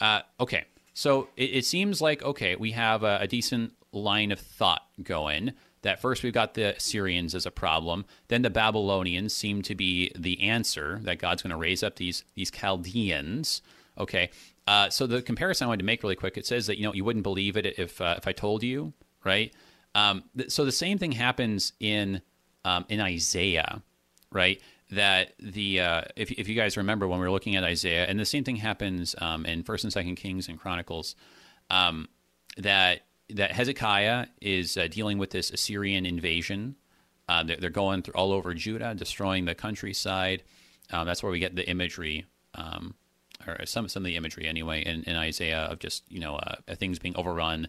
[0.00, 0.64] Uh, okay,
[0.98, 5.52] so it, it, seems like okay, we have a, a, decent line of thought going.
[5.82, 10.10] That first we've got the Syrians as a problem, then the Babylonians seem to be
[10.18, 13.62] the answer that God's going to raise up these these Chaldeans.
[13.96, 14.30] Okay,
[14.66, 16.36] uh, so the comparison I wanted to make really quick.
[16.36, 18.92] It says that you know you wouldn't believe it if uh, if I told you,
[19.24, 19.54] right?
[19.94, 22.22] Um, th- so the same thing happens in
[22.64, 23.82] um, in Isaiah
[24.30, 24.60] right?
[24.90, 28.18] That the uh, if if you guys remember when we were looking at Isaiah, and
[28.18, 31.14] the same thing happens um, in First and Second Kings and Chronicles,
[31.68, 32.08] um,
[32.56, 36.76] that that Hezekiah is uh, dealing with this Assyrian invasion.
[37.28, 40.42] Uh, they're, they're, going through all over Judah, destroying the countryside.
[40.90, 42.24] Um, that's where we get the imagery,
[42.54, 42.94] um,
[43.46, 46.56] or some some of the imagery anyway, in, in Isaiah of just you know uh,
[46.76, 47.68] things being overrun,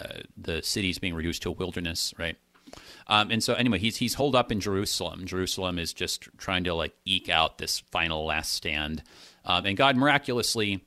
[0.00, 2.36] uh, the cities being reduced to a wilderness, right?
[3.10, 5.26] Um, and so anyway, he's he's holed up in Jerusalem.
[5.26, 9.02] Jerusalem is just trying to like eke out this final last stand,
[9.44, 10.84] um, and God miraculously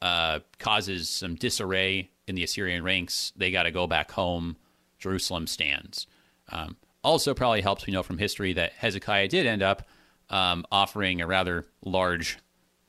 [0.00, 3.32] uh, causes some disarray in the Assyrian ranks.
[3.34, 4.56] They got to go back home.
[5.00, 6.06] Jerusalem stands.
[6.48, 9.82] Um, also, probably helps we know from history that Hezekiah did end up
[10.30, 12.38] um, offering a rather large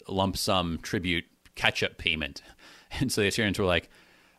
[0.07, 2.43] lump sum tribute catch-up payment,
[2.99, 3.89] and so the Assyrians were like,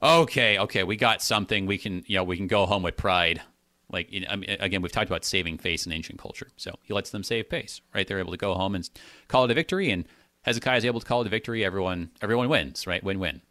[0.00, 1.66] "Okay, okay, we got something.
[1.66, 3.42] We can, you know, we can go home with pride."
[3.90, 6.92] Like know, I mean, again, we've talked about saving face in ancient culture, so he
[6.92, 7.81] lets them save face.
[7.94, 8.88] Right, they're able to go home and
[9.29, 10.05] call it a victory, and
[10.42, 11.64] Hezekiah is able to call it a victory.
[11.64, 12.87] Everyone, everyone wins.
[12.87, 13.42] Right, win-win.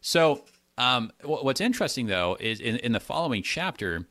[0.00, 0.44] So,
[0.78, 4.06] um, what's interesting though is in, in, the following chapter,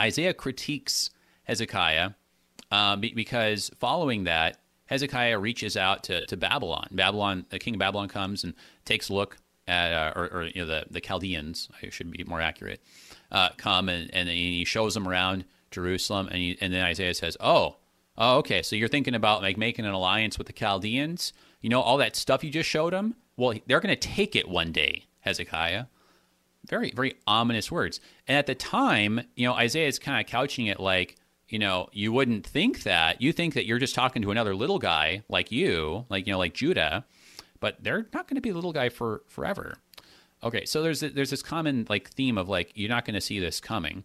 [0.00, 1.10] Isaiah critiques
[1.44, 2.12] Hezekiah
[2.72, 6.88] um, because following that, Hezekiah reaches out to, to Babylon.
[6.90, 9.36] Babylon, the king of Babylon comes and takes a look
[9.68, 11.68] at, uh, or, or you know, the the Chaldeans.
[11.80, 12.82] I should be more accurate
[13.30, 17.36] uh, come and, and he shows them around Jerusalem, and, he, and then Isaiah says,
[17.40, 17.76] "Oh,
[18.16, 18.62] oh, okay.
[18.62, 21.32] So you're thinking about like making an alliance with the Chaldeans?
[21.60, 23.14] You know, all that stuff you just showed them?
[23.36, 25.86] Well, they're going to take it one day, Hezekiah.
[26.68, 28.00] very, very ominous words.
[28.26, 31.16] And at the time, you know, Isaiah is kind of couching it like,
[31.48, 33.20] you know, you wouldn't think that.
[33.20, 36.38] You think that you're just talking to another little guy like you, like, you know,
[36.38, 37.04] like Judah,
[37.60, 39.76] but they're not going to be a little guy for forever.
[40.44, 43.40] Okay, so there's there's this common like theme of like you're not going to see
[43.40, 44.04] this coming.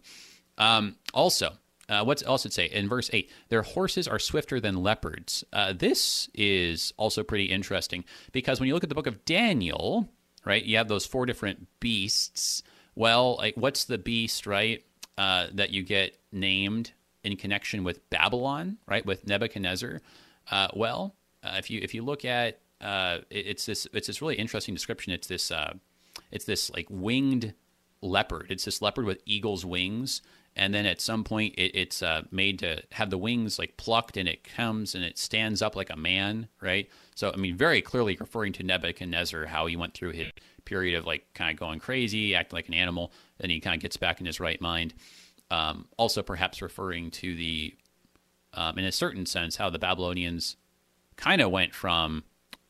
[0.56, 1.52] Um, also,
[1.88, 3.30] uh, what's else it say in verse eight?
[3.50, 5.44] Their horses are swifter than leopards.
[5.52, 10.08] Uh, this is also pretty interesting because when you look at the book of Daniel,
[10.46, 12.62] right, you have those four different beasts.
[12.94, 14.82] Well, like what's the beast, right,
[15.18, 20.00] uh, that you get named in connection with Babylon, right, with Nebuchadnezzar?
[20.50, 24.22] Uh, well, uh, if you if you look at uh, it, it's this it's this
[24.22, 25.12] really interesting description.
[25.12, 25.50] It's this
[26.30, 27.54] it's this like winged
[28.02, 28.46] leopard.
[28.50, 30.22] It's this leopard with eagle's wings,
[30.56, 34.16] and then at some point it, it's uh, made to have the wings like plucked,
[34.16, 36.88] and it comes and it stands up like a man, right?
[37.14, 40.28] So I mean, very clearly referring to Nebuchadnezzar, how he went through his
[40.64, 43.82] period of like kind of going crazy, acting like an animal, then he kind of
[43.82, 44.94] gets back in his right mind.
[45.50, 47.74] Um, also, perhaps referring to the,
[48.54, 50.56] um, in a certain sense, how the Babylonians
[51.16, 52.22] kind of went from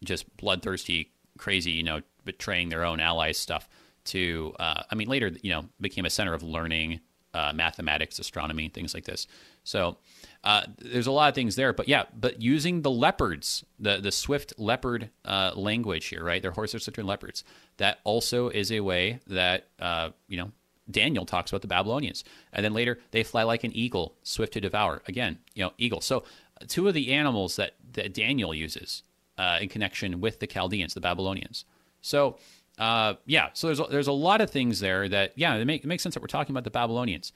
[0.03, 3.69] just bloodthirsty, crazy, you know, betraying their own allies stuff
[4.05, 7.01] to uh, I mean later you know became a center of learning
[7.33, 9.27] uh, mathematics, astronomy, things like this.
[9.63, 9.99] So
[10.43, 14.11] uh, there's a lot of things there, but yeah, but using the leopards, the the
[14.11, 16.43] swift leopard uh, language here, right?
[16.43, 17.45] Their horses are leopards.
[17.77, 20.51] That also is a way that uh, you know
[20.91, 24.61] Daniel talks about the Babylonians, and then later they fly like an eagle, swift to
[24.61, 25.03] devour.
[25.07, 26.01] Again, you know, eagle.
[26.01, 26.25] So
[26.67, 29.03] two of the animals that that Daniel uses
[29.39, 31.65] uh, in connection with the Chaldeans, the Babylonians.
[32.01, 32.39] So,
[32.79, 35.85] uh, yeah, so there's a, there's a lot of things there that yeah, it, make,
[35.85, 37.33] it makes sense that we're talking about the Babylonians,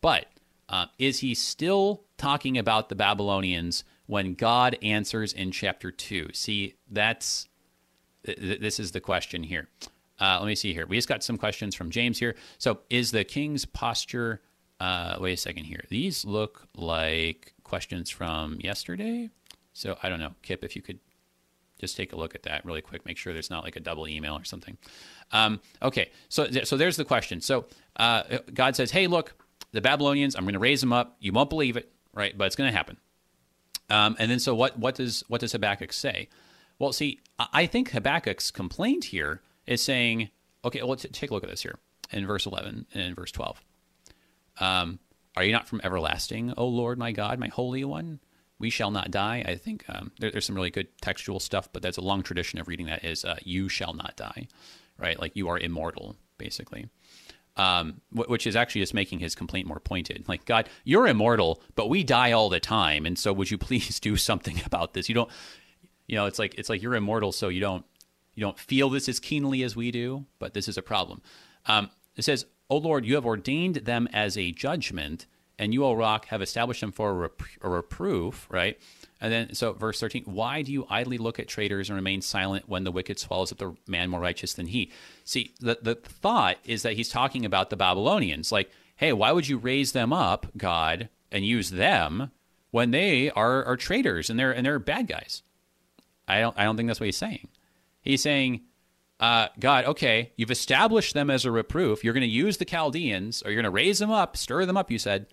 [0.00, 0.26] but
[0.68, 6.28] uh, is he still talking about the Babylonians when God answers in chapter two?
[6.32, 7.48] See, that's
[8.24, 9.68] th- this is the question here.
[10.20, 10.86] Uh, let me see here.
[10.86, 12.34] We just got some questions from James here.
[12.58, 14.40] So, is the king's posture?
[14.80, 15.84] Uh, wait a second here.
[15.88, 19.30] These look like questions from yesterday.
[19.72, 20.98] So I don't know, Kip, if you could
[21.78, 23.04] just take a look at that really quick.
[23.06, 24.76] Make sure there's not like a double email or something.
[25.32, 27.40] Um, okay, so so there's the question.
[27.40, 29.34] So uh, God says, "Hey, look,
[29.72, 30.34] the Babylonians.
[30.36, 31.16] I'm going to raise them up.
[31.20, 32.36] You won't believe it, right?
[32.36, 32.96] But it's going to happen."
[33.90, 34.78] Um, and then so what?
[34.78, 36.28] What does what does Habakkuk say?
[36.78, 40.30] Well, see, I think Habakkuk's complaint here is saying,
[40.64, 41.78] okay, well, t- take a look at this here
[42.12, 43.60] in verse 11 and verse 12.
[44.60, 44.98] Um,
[45.36, 48.20] Are you not from everlasting, O Lord my God, my Holy One?
[48.58, 49.44] We Shall Not Die.
[49.46, 52.58] I think um, there, there's some really good textual stuff, but that's a long tradition
[52.58, 54.48] of reading that is uh, You Shall Not Die,
[54.98, 55.18] right?
[55.18, 56.88] Like you are immortal, basically.
[57.56, 60.28] Um, which is actually just making his complaint more pointed.
[60.28, 63.98] Like, God, you're immortal, but we die all the time, and so would you please
[63.98, 65.08] do something about this?
[65.08, 65.30] You don't,
[66.06, 67.84] you know, it's like it's like you're immortal, so you don't
[68.34, 71.20] you don't feel this as keenly as we do, but this is a problem.
[71.66, 75.26] Um, it says, "O Lord, you have ordained them as a judgment."
[75.58, 78.78] And you, O rock, have established them for a, rep- a reproof, right?
[79.20, 82.68] And then, so verse 13, why do you idly look at traitors and remain silent
[82.68, 84.92] when the wicked swallows up the man more righteous than he?
[85.24, 88.52] See, the, the thought is that he's talking about the Babylonians.
[88.52, 92.30] Like, hey, why would you raise them up, God, and use them
[92.70, 95.42] when they are, are traitors and they're, and they're bad guys?
[96.28, 97.48] I don't, I don't think that's what he's saying.
[98.00, 98.60] He's saying,
[99.18, 102.04] uh, God, okay, you've established them as a reproof.
[102.04, 104.76] You're going to use the Chaldeans, or you're going to raise them up, stir them
[104.76, 105.26] up, you said,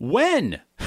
[0.00, 0.62] when?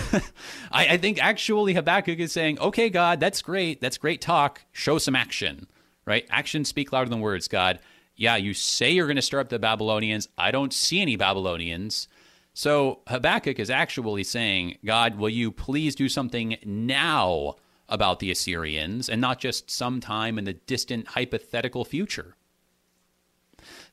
[0.71, 3.79] I, I, think actually Habakkuk is saying, okay, God, that's great.
[3.79, 4.65] That's great talk.
[4.71, 5.67] Show some action,
[6.05, 6.25] right?
[6.31, 7.79] Actions speak louder than words, God.
[8.15, 10.27] Yeah, you say you're going to stir up the Babylonians.
[10.35, 12.07] I don't see any Babylonians.
[12.55, 17.55] So Habakkuk is actually saying, God, will you please do something now
[17.87, 22.35] about the Assyrians and not just sometime in the distant hypothetical future?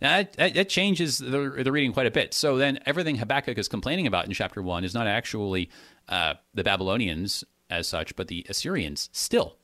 [0.00, 2.34] Now, that, that, changes the, the reading quite a bit.
[2.34, 5.70] So then everything Habakkuk is complaining about in chapter 1 is not actually
[6.08, 9.56] uh, the Babylonians as such, but the Assyrians still,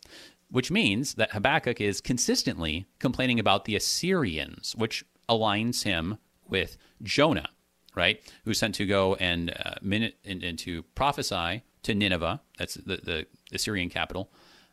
[0.51, 7.49] which means that Habakkuk is consistently complaining about the Assyrians, which aligns him with Jonah,
[7.95, 8.21] right?
[8.45, 13.27] Who's sent to go and, uh, and, and to prophesy to Nineveh, that's the, the
[13.53, 14.31] Assyrian capital,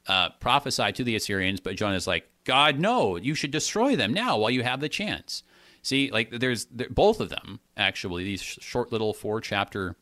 [0.07, 4.37] uh, prophesy to the Assyrians, but Jonah's like, God, no, you should destroy them now
[4.37, 5.43] while you have the chance.
[5.81, 8.23] See, like there's there, both of them actually.
[8.23, 9.97] These short little four chapter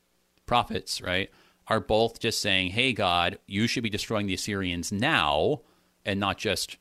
[0.46, 1.30] prophets, right,
[1.68, 5.62] are both just saying, "Hey, God, you should be destroying the Assyrians now,
[6.06, 6.78] and not just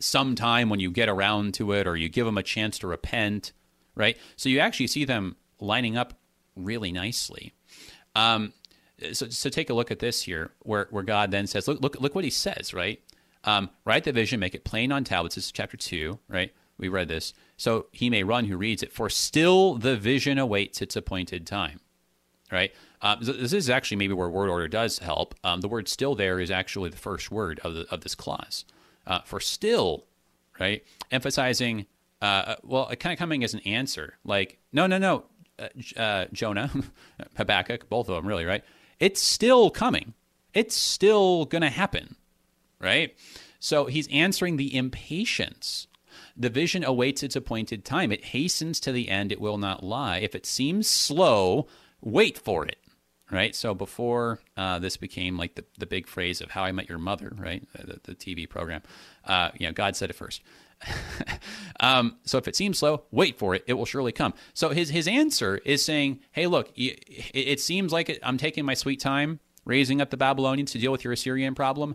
[0.00, 3.52] sometime when you get around to it or you give them a chance to repent."
[3.94, 4.16] Right.
[4.36, 6.14] So you actually see them lining up
[6.56, 7.52] really nicely.
[8.14, 8.52] Um,
[9.12, 12.00] so, so take a look at this here, where where God then says, "Look, look,
[12.00, 13.02] look what He says." Right.
[13.44, 15.34] Um, write the vision, make it plain on tablets.
[15.34, 16.52] This is chapter two, right?
[16.78, 17.34] We read this.
[17.56, 21.80] So he may run who reads it, for still the vision awaits its appointed time.
[22.50, 22.72] Right?
[23.02, 25.34] Uh, this is actually maybe where word order does help.
[25.44, 28.64] Um, the word still there is actually the first word of, the, of this clause.
[29.06, 30.04] Uh, for still,
[30.58, 30.84] right?
[31.10, 31.86] Emphasizing,
[32.22, 34.14] uh, uh well, kind of coming as an answer.
[34.24, 35.24] Like, no, no, no,
[35.58, 35.68] uh,
[36.00, 36.70] uh, Jonah,
[37.36, 38.64] Habakkuk, both of them, really, right?
[38.98, 40.14] It's still coming.
[40.54, 42.16] It's still going to happen,
[42.80, 43.16] right?
[43.60, 45.86] So he's answering the impatience.
[46.36, 48.12] The vision awaits its appointed time.
[48.12, 49.32] It hastens to the end.
[49.32, 50.18] It will not lie.
[50.18, 51.66] If it seems slow,
[52.00, 52.78] wait for it,
[53.30, 53.54] right?
[53.54, 56.98] So before uh, this became like the, the big phrase of How I Met Your
[56.98, 57.66] Mother, right?
[57.72, 58.82] The, the TV program,
[59.24, 60.42] uh, you know, God said it first.
[61.80, 63.64] um, so if it seems slow, wait for it.
[63.66, 64.32] It will surely come.
[64.54, 67.02] So his his answer is saying, "Hey, look, it,
[67.34, 71.04] it seems like I'm taking my sweet time raising up the Babylonians to deal with
[71.04, 71.94] your Assyrian problem.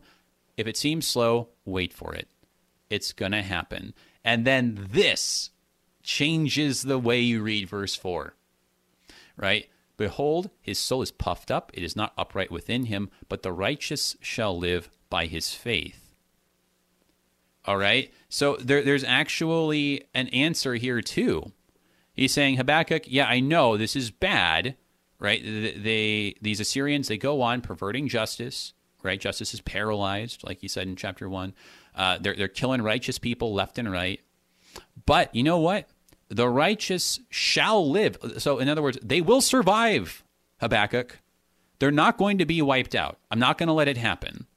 [0.58, 2.28] If it seems slow, wait for it.
[2.90, 3.94] It's gonna happen."
[4.24, 5.52] And then this
[6.02, 8.36] changes the way you read verse four.
[9.36, 9.70] Right?
[9.98, 13.10] Behold, his soul is puffed up; it is not upright within him.
[13.30, 16.04] But the righteous shall live by his faith.
[17.66, 18.14] All right.
[18.30, 21.52] So there, there's actually an answer here too.
[22.14, 24.76] He's saying Habakkuk, yeah, I know this is bad,
[25.20, 25.42] right?
[25.44, 28.74] They these Assyrians they go on perverting justice,
[29.04, 29.20] right?
[29.20, 31.54] Justice is paralyzed, like you said in chapter one.
[31.96, 34.22] Uh, they're they're killing righteous people left and right.
[35.06, 35.88] But you know what?
[36.30, 38.18] The righteous shall live.
[38.38, 40.24] So in other words, they will survive.
[40.60, 41.20] Habakkuk,
[41.80, 43.20] they're not going to be wiped out.
[43.30, 44.48] I'm not going to let it happen.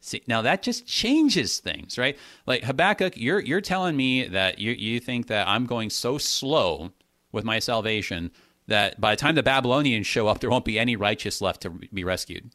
[0.00, 2.16] See, now that just changes things, right?
[2.46, 6.92] Like Habakkuk, you're you're telling me that you you think that I'm going so slow
[7.32, 8.30] with my salvation
[8.68, 11.70] that by the time the Babylonians show up, there won't be any righteous left to
[11.70, 12.50] be rescued.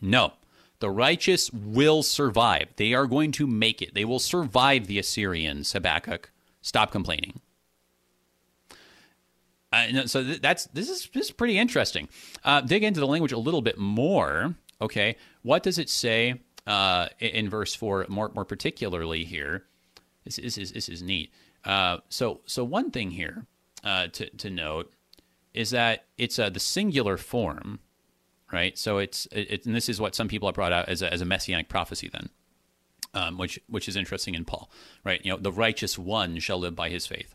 [0.00, 0.32] No,
[0.80, 2.68] the righteous will survive.
[2.76, 3.94] They are going to make it.
[3.94, 5.72] They will survive the Assyrians.
[5.72, 6.30] Habakkuk,
[6.62, 7.40] stop complaining.
[9.70, 12.08] Uh, so that's this is this is pretty interesting.
[12.44, 14.54] Uh, dig into the language a little bit more.
[14.80, 19.64] Okay, what does it say uh, in verse four, more more particularly here.
[20.24, 21.32] This, this is this is neat.
[21.64, 23.46] Uh, so so one thing here
[23.82, 24.92] uh, to to note
[25.54, 27.80] is that it's uh, the singular form,
[28.52, 28.76] right?
[28.78, 31.20] So it's it, and this is what some people have brought out as a, as
[31.20, 32.30] a messianic prophecy then.
[33.14, 34.70] Um, which which is interesting in Paul,
[35.02, 35.24] right?
[35.24, 37.34] You know, the righteous one shall live by his faith.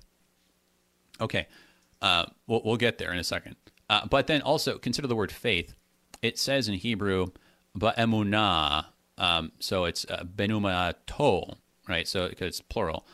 [1.20, 1.48] Okay,
[2.02, 3.56] uh, we'll, we'll get there in a second.
[3.90, 5.74] Uh, but then also consider the word faith.
[6.22, 7.28] It says in Hebrew,
[7.78, 8.86] "ba'emunah,"
[9.18, 11.56] Um, so it's uh, benuma to,
[11.88, 12.08] right?
[12.08, 13.06] So it's plural,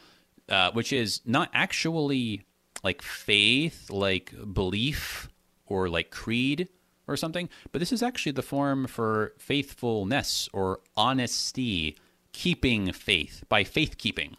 [0.47, 2.43] uh, which is not actually
[2.83, 5.29] like faith, like belief,
[5.65, 6.69] or like creed
[7.09, 11.97] or something, but this is actually the form for faithfulness or honesty,
[12.31, 14.37] keeping faith by faith keeping.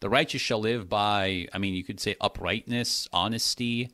[0.00, 3.92] The righteous shall live by, I mean, you could say uprightness, honesty,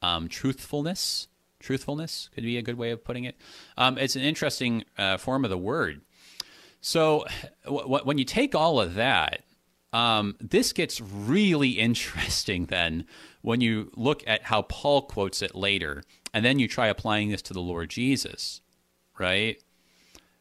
[0.00, 1.26] um, truthfulness.
[1.58, 3.36] Truthfulness could be a good way of putting it.
[3.76, 6.02] Um, it's an interesting uh, form of the word.
[6.80, 7.26] So
[7.64, 9.42] w- when you take all of that,
[9.92, 13.04] um, this gets really interesting then
[13.42, 16.02] when you look at how Paul quotes it later,
[16.32, 18.60] and then you try applying this to the Lord Jesus,
[19.18, 19.62] right?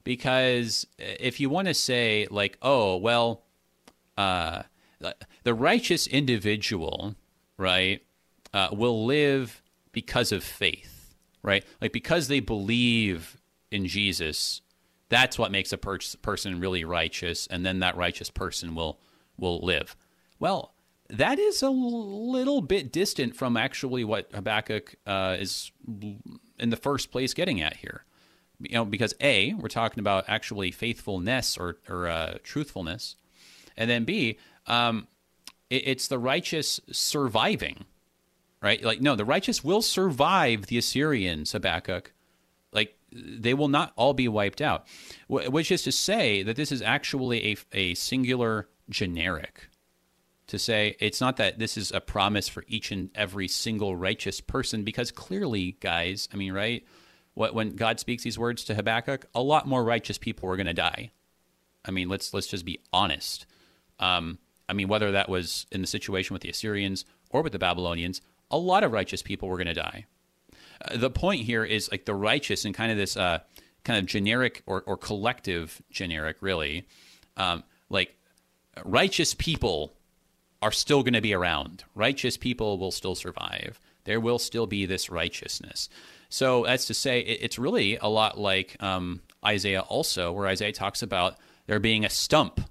[0.04, 3.44] Because if you want to say, like, oh, well,
[4.18, 4.64] uh,
[5.44, 7.16] the righteous individual,
[7.58, 8.02] right,
[8.54, 9.62] uh, will live
[9.92, 11.64] because of faith, right?
[11.82, 13.38] Like, because they believe
[13.72, 14.62] in Jesus,
[15.10, 19.00] that's what makes a per- person really righteous, and then that righteous person will
[19.38, 19.96] will live.
[20.40, 20.74] Well,
[21.10, 25.72] that is a little bit distant from actually what Habakkuk uh, is
[26.60, 28.04] in the first place getting at here.
[28.60, 33.16] You know, because a we're talking about actually faithfulness or or uh, truthfulness,
[33.78, 35.08] and then b um,
[35.70, 37.86] it, it's the righteous surviving,
[38.62, 38.84] right?
[38.84, 42.14] Like no, the righteous will survive the Assyrians, Habakkuk.
[42.74, 44.88] Like they will not all be wiped out,
[45.28, 49.70] which is to say that this is actually a, a singular generic.
[50.48, 54.40] To say it's not that this is a promise for each and every single righteous
[54.40, 56.86] person, because clearly, guys, I mean, right?
[57.34, 60.68] What, when God speaks these words to Habakkuk, a lot more righteous people were going
[60.68, 61.12] to die.
[61.84, 63.46] I mean, let's let's just be honest.
[64.00, 64.40] Um,
[64.70, 68.22] I mean, whether that was in the situation with the Assyrians or with the Babylonians,
[68.50, 70.06] a lot of righteous people were going to die.
[70.82, 73.40] Uh, the point here is like the righteous and kind of this uh,
[73.84, 76.88] kind of generic or, or collective generic, really.
[77.36, 78.16] Um, like
[78.86, 79.94] righteous people
[80.62, 81.84] are still going to be around.
[81.96, 83.80] Righteous people will still survive.
[84.06, 85.90] There will still be this righteousness.
[86.30, 91.02] So that's to say, it's really a lot like um, Isaiah also, where Isaiah talks
[91.02, 91.36] about
[91.68, 92.62] there being a stump,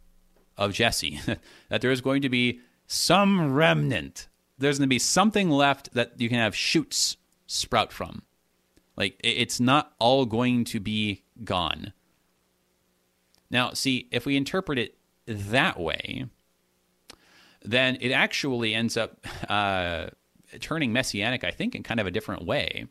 [0.56, 1.20] of Jesse,
[1.68, 4.28] that there is going to be some remnant.
[4.58, 7.16] There's going to be something left that you can have shoots
[7.46, 8.22] sprout from.
[8.96, 11.92] Like it's not all going to be gone.
[13.50, 16.26] Now, see, if we interpret it that way,
[17.66, 20.06] then it actually ends up uh,
[20.60, 22.86] turning messianic, I think, in kind of a different way.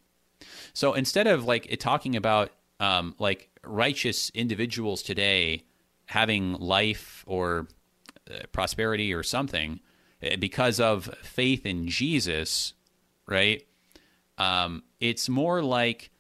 [0.74, 5.64] So instead of like it talking about um, like righteous individuals today
[6.08, 7.68] having life or
[8.30, 9.80] uh, prosperity or something
[10.22, 12.74] uh, because of faith in Jesus,
[13.28, 13.66] right?
[14.38, 16.12] Um, it's more like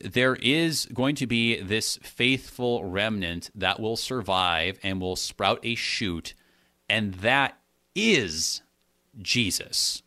[0.00, 5.74] there is going to be this faithful remnant that will survive and will sprout a
[5.74, 6.34] shoot,
[6.88, 7.59] and that
[7.94, 8.62] is
[9.20, 10.02] Jesus.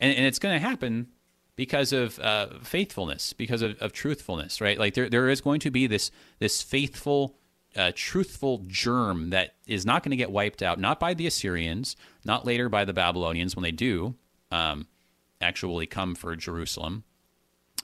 [0.00, 1.08] And, and it's going to happen
[1.56, 4.78] because of uh, faithfulness, because of, of, truthfulness, right?
[4.78, 6.10] Like there, there is going to be this
[6.40, 7.36] this faithful,
[7.76, 11.96] uh, truthful germ that is not going to get wiped out, not by the Assyrians,
[12.24, 14.16] not later by the Babylonians when they do
[14.50, 14.88] um,
[15.40, 17.04] actually come for Jerusalem,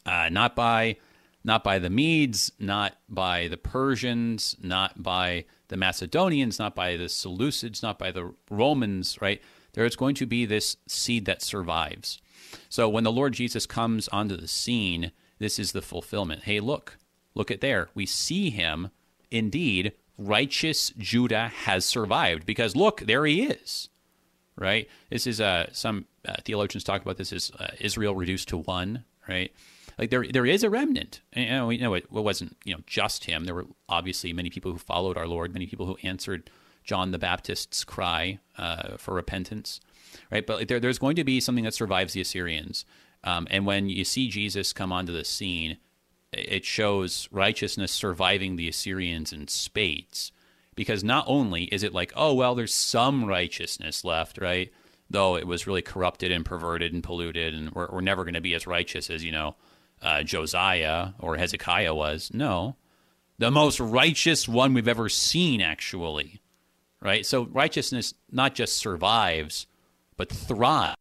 [0.05, 0.97] uh, not by
[1.43, 7.05] not by the Medes, not by the Persians, not by the Macedonians, not by the
[7.05, 9.41] Seleucids, not by the Romans, right?
[9.73, 12.21] There is going to be this seed that survives.
[12.69, 16.43] So when the Lord Jesus comes onto the scene, this is the fulfillment.
[16.43, 16.99] Hey, look,
[17.35, 17.89] look at there.
[17.95, 18.91] We see him.
[19.31, 23.89] Indeed, righteous Judah has survived because look, there he is.
[24.57, 24.89] Right?
[25.09, 29.05] This is uh, some uh, theologians talk about this as uh, Israel reduced to one.
[29.29, 29.53] Right?
[30.01, 31.21] Like there, there is a remnant.
[31.33, 33.45] And, you know, we know it, it wasn't you know just him.
[33.45, 36.51] There were obviously many people who followed our Lord, many people who answered
[36.83, 39.81] John the Baptist's cry uh, for repentance
[40.31, 40.47] right?
[40.47, 42.85] But there, there's going to be something that survives the Assyrians.
[43.25, 45.79] Um, and when you see Jesus come onto the scene,
[46.33, 50.33] it shows righteousness surviving the Assyrians in spades.
[50.75, 54.73] Because not only is it like, oh, well, there's some righteousness left, right?
[55.11, 58.41] Though it was really corrupted and perverted and polluted, and we're, we're never going to
[58.41, 59.57] be as righteous as, you know,
[60.03, 62.31] uh, Josiah or Hezekiah was.
[62.33, 62.77] No.
[63.39, 66.43] The most righteous one we've ever seen, actually,
[67.01, 67.25] right?
[67.25, 69.67] So righteousness not just survives,
[70.17, 70.97] but thrives.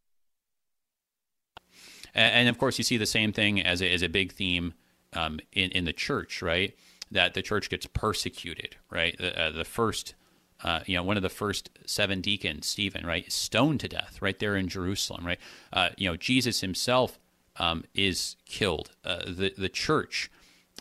[2.12, 4.74] And, of course, you see the same thing as a, as a big theme
[5.12, 6.74] um, in in the church, right?
[7.12, 9.16] That the church gets persecuted, right?
[9.16, 10.14] The, uh, the first,
[10.64, 14.38] uh, you know, one of the first seven deacons, Stephen, right, stoned to death right
[14.38, 15.38] there in Jerusalem, right?
[15.72, 17.19] Uh, you know, Jesus himself
[17.60, 18.90] um, is killed.
[19.04, 20.30] Uh, the the church.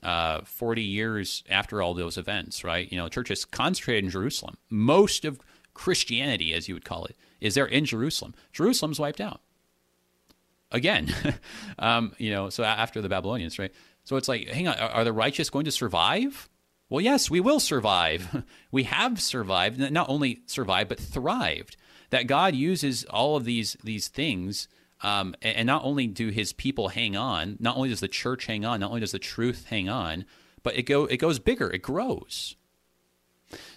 [0.01, 2.89] Uh, 40 years after all those events, right?
[2.89, 4.55] You know, the church is concentrated in Jerusalem.
[4.69, 5.41] Most of
[5.73, 8.33] Christianity, as you would call it, is there in Jerusalem.
[8.53, 9.41] Jerusalem's wiped out.
[10.71, 11.13] Again,
[11.79, 13.73] um, you know, so after the Babylonians, right?
[14.05, 16.47] So it's like, hang on, are, are the righteous going to survive?
[16.89, 18.43] Well, yes, we will survive.
[18.71, 21.77] we have survived, not only survived, but thrived.
[22.09, 24.67] That God uses all of these these things,
[25.01, 28.45] um, and, and not only do His people hang on, not only does the church
[28.45, 30.25] hang on, not only does the truth hang on,
[30.63, 32.55] but it go it goes bigger, it grows.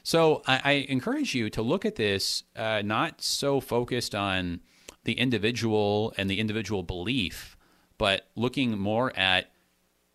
[0.03, 4.61] So I, I encourage you to look at this uh, not so focused on
[5.05, 7.57] the individual and the individual belief,
[7.99, 9.51] but looking more at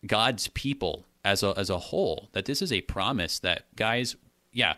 [0.06, 2.30] God's people as a as a whole.
[2.34, 4.16] That this is a promise that guys,
[4.52, 4.76] yeah,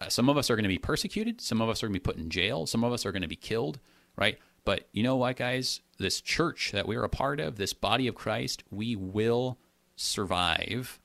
[0.00, 2.00] uh, some of us are going to be persecuted, some of us are going to
[2.00, 3.78] be put in jail, some of us are going to be killed,
[4.16, 4.38] right?
[4.70, 5.80] But you know what, guys?
[5.98, 9.58] This church that we're a part of, this body of Christ, we will
[9.96, 11.00] survive,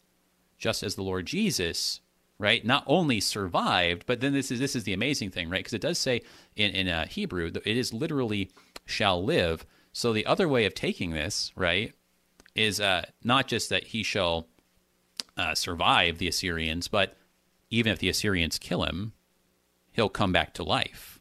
[0.60, 2.00] just as the Lord Jesus
[2.38, 2.64] right?
[2.64, 5.62] Not only survived, but then this is this is the amazing thing, right?
[5.62, 6.22] Because it does say
[6.56, 8.52] in in uh, Hebrew it is literally
[8.86, 9.66] shall live.
[9.94, 11.92] So the other way of taking this, right,
[12.54, 14.48] is uh, not just that he shall
[15.38, 17.16] uh, survive the Assyrians, but
[17.72, 19.14] even if the Assyrians kill him,
[19.94, 21.15] he'll come back to life,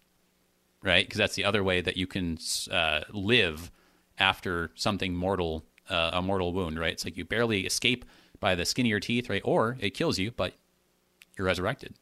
[0.84, 1.04] right?
[1.06, 2.38] Because that's the other way that you can
[2.70, 3.72] uh, live
[4.18, 6.92] after something mortal, uh, a mortal wound, right?
[6.92, 8.04] It's like you barely escape
[8.38, 9.42] by the skin of your teeth, right?
[9.44, 10.52] Or it kills you, but
[11.36, 11.94] you're resurrected.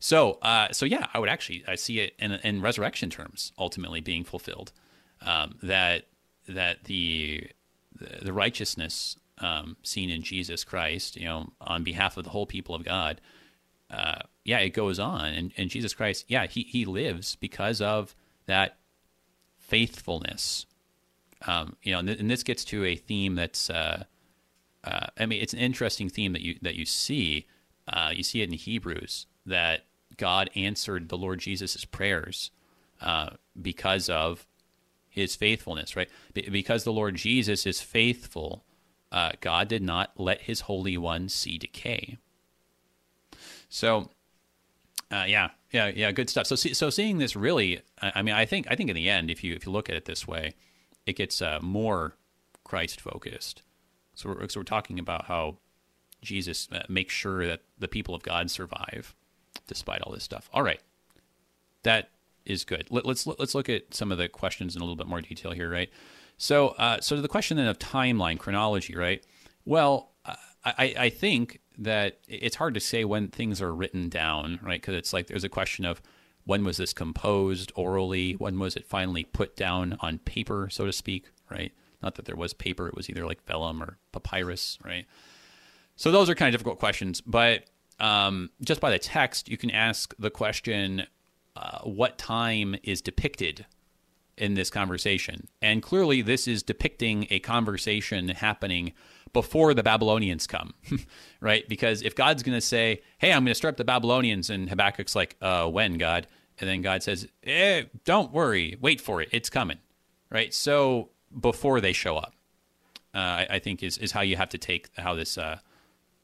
[0.00, 4.00] So, uh, so yeah, I would actually I see it in, in resurrection terms ultimately
[4.00, 4.72] being fulfilled.
[5.20, 6.06] Um, that
[6.48, 7.50] that the
[8.22, 12.74] the righteousness um, seen in Jesus Christ, you know, on behalf of the whole people
[12.74, 13.20] of God,
[13.90, 18.14] uh, yeah, it goes on, and, and Jesus Christ, yeah, he he lives because of
[18.46, 18.78] that
[19.56, 20.66] faithfulness.
[21.46, 24.04] Um, you know, and, th- and, this gets to a theme that's, uh,
[24.82, 27.46] uh, I mean, it's an interesting theme that you that you see
[27.86, 29.84] uh, you see it in Hebrews that
[30.16, 32.50] God answered the Lord Jesus' prayers
[33.00, 33.30] uh,
[33.60, 34.46] because of
[35.08, 36.08] his faithfulness, right?
[36.34, 38.64] because the Lord Jesus is faithful,
[39.10, 42.18] uh, God did not let his Holy One see decay.
[43.68, 44.10] So
[45.10, 46.12] Uh, yeah, yeah, yeah.
[46.12, 46.46] Good stuff.
[46.46, 49.30] So, see, so seeing this really, I mean, I think, I think in the end,
[49.30, 50.54] if you if you look at it this way,
[51.06, 52.16] it gets uh, more
[52.62, 53.62] Christ focused.
[54.14, 55.58] So we're, so we're talking about how
[56.20, 59.14] Jesus uh, makes sure that the people of God survive
[59.66, 60.50] despite all this stuff.
[60.52, 60.80] All right,
[61.84, 62.10] that
[62.44, 62.88] is good.
[62.90, 65.22] Let, us let's, let's look at some of the questions in a little bit more
[65.22, 65.90] detail here, right?
[66.36, 69.24] So, uh, so the question then of timeline chronology, right?
[69.64, 70.12] Well,
[70.64, 74.80] I, I think that it's hard to say when things are written down, right?
[74.80, 76.02] Because it's like there's a question of
[76.44, 78.32] when was this composed orally?
[78.32, 81.72] When was it finally put down on paper, so to speak, right?
[82.02, 85.06] Not that there was paper; it was either like vellum or papyrus, right?
[85.96, 87.64] So those are kind of difficult questions, but
[88.00, 91.04] um, just by the text, you can ask the question:
[91.56, 93.66] uh, What time is depicted
[94.38, 95.48] in this conversation?
[95.60, 98.92] And clearly, this is depicting a conversation happening
[99.32, 100.74] before the Babylonians come,
[101.40, 101.68] right?
[101.68, 104.68] Because if God's going to say, "Hey, I'm going to stir up the Babylonians," and
[104.68, 106.26] Habakkuk's like, "Uh, when, God?"
[106.60, 109.78] and then God says, "Eh, don't worry, wait for it, it's coming,"
[110.30, 110.52] right?
[110.52, 112.34] So before they show up,
[113.14, 115.58] uh, I, I, think is is how you have to take how this uh,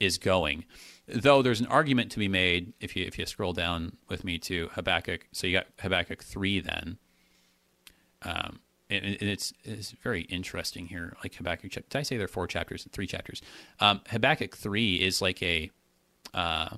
[0.01, 0.65] is going.
[1.07, 4.39] Though there's an argument to be made if you if you scroll down with me
[4.41, 5.29] to Habakkuk.
[5.33, 6.99] So you got Habakkuk three then.
[8.25, 8.61] Um,
[8.91, 11.17] and, it's it's very interesting here.
[11.23, 13.43] Like Habakkuk, did I say there are four chapters and three chapters?
[13.81, 15.71] Um, Habakkuk three is like a,
[16.33, 16.77] uh,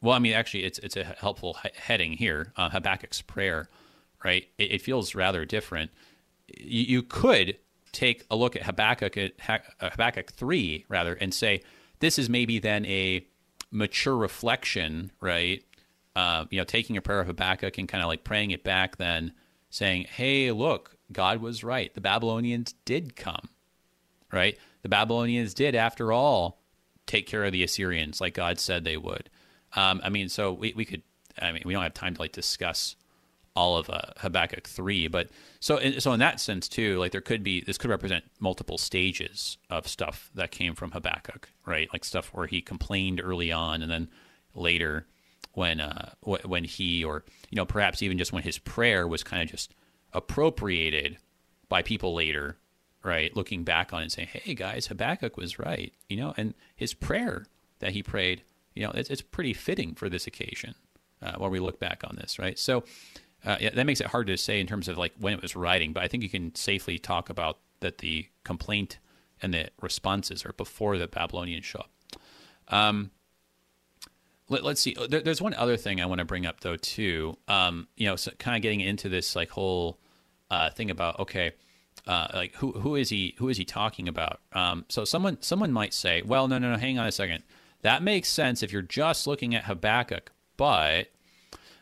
[0.00, 2.52] well, I mean, actually, it's it's a helpful heading here.
[2.56, 3.68] Uh, Habakkuk's prayer,
[4.24, 4.48] right?
[4.58, 5.90] It, it feels rather different.
[6.56, 7.58] You, you, could
[7.92, 11.62] take a look at Habakkuk at uh, Habakkuk three rather and say
[12.00, 13.26] this is maybe then a
[13.70, 15.62] mature reflection, right?
[16.16, 18.96] Uh, you know, taking a prayer of Habakkuk and kind of like praying it back,
[18.96, 19.32] then
[19.70, 21.92] saying, "Hey, look, God was right.
[21.94, 23.48] The Babylonians did come,
[24.32, 24.58] right?
[24.82, 26.62] The Babylonians did, after all,
[27.06, 29.30] take care of the Assyrians like God said they would."
[29.74, 31.02] Um, I mean, so we we could.
[31.40, 32.96] I mean, we don't have time to like discuss
[33.58, 35.08] all of uh, Habakkuk three.
[35.08, 38.78] But so so in that sense too, like there could be this could represent multiple
[38.78, 41.88] stages of stuff that came from Habakkuk, right?
[41.92, 44.08] Like stuff where he complained early on, and then
[44.54, 45.06] later
[45.58, 49.42] when uh, when he or you know perhaps even just when his prayer was kind
[49.42, 49.74] of just
[50.12, 51.18] appropriated
[51.68, 52.56] by people later,
[53.02, 53.34] right?
[53.36, 56.94] Looking back on it and saying, "Hey guys, Habakkuk was right," you know, and his
[56.94, 57.46] prayer
[57.80, 58.42] that he prayed,
[58.74, 60.74] you know, it's, it's pretty fitting for this occasion
[61.20, 62.58] uh, when we look back on this, right?
[62.58, 62.84] So
[63.44, 65.56] uh, yeah, that makes it hard to say in terms of like when it was
[65.56, 68.98] writing, but I think you can safely talk about that the complaint
[69.42, 71.90] and the responses are before the Babylonians show up.
[72.68, 73.10] Um,
[74.48, 74.96] let, us see.
[75.08, 77.36] There, there's one other thing I want to bring up though too.
[77.48, 79.98] Um, you know, so kind of getting into this like whole
[80.50, 81.52] uh, thing about okay,
[82.06, 84.40] uh, like who who is he who is he talking about?
[84.52, 87.44] Um, so someone someone might say, well, no, no, no, hang on a second.
[87.82, 91.10] That makes sense if you're just looking at Habakkuk, but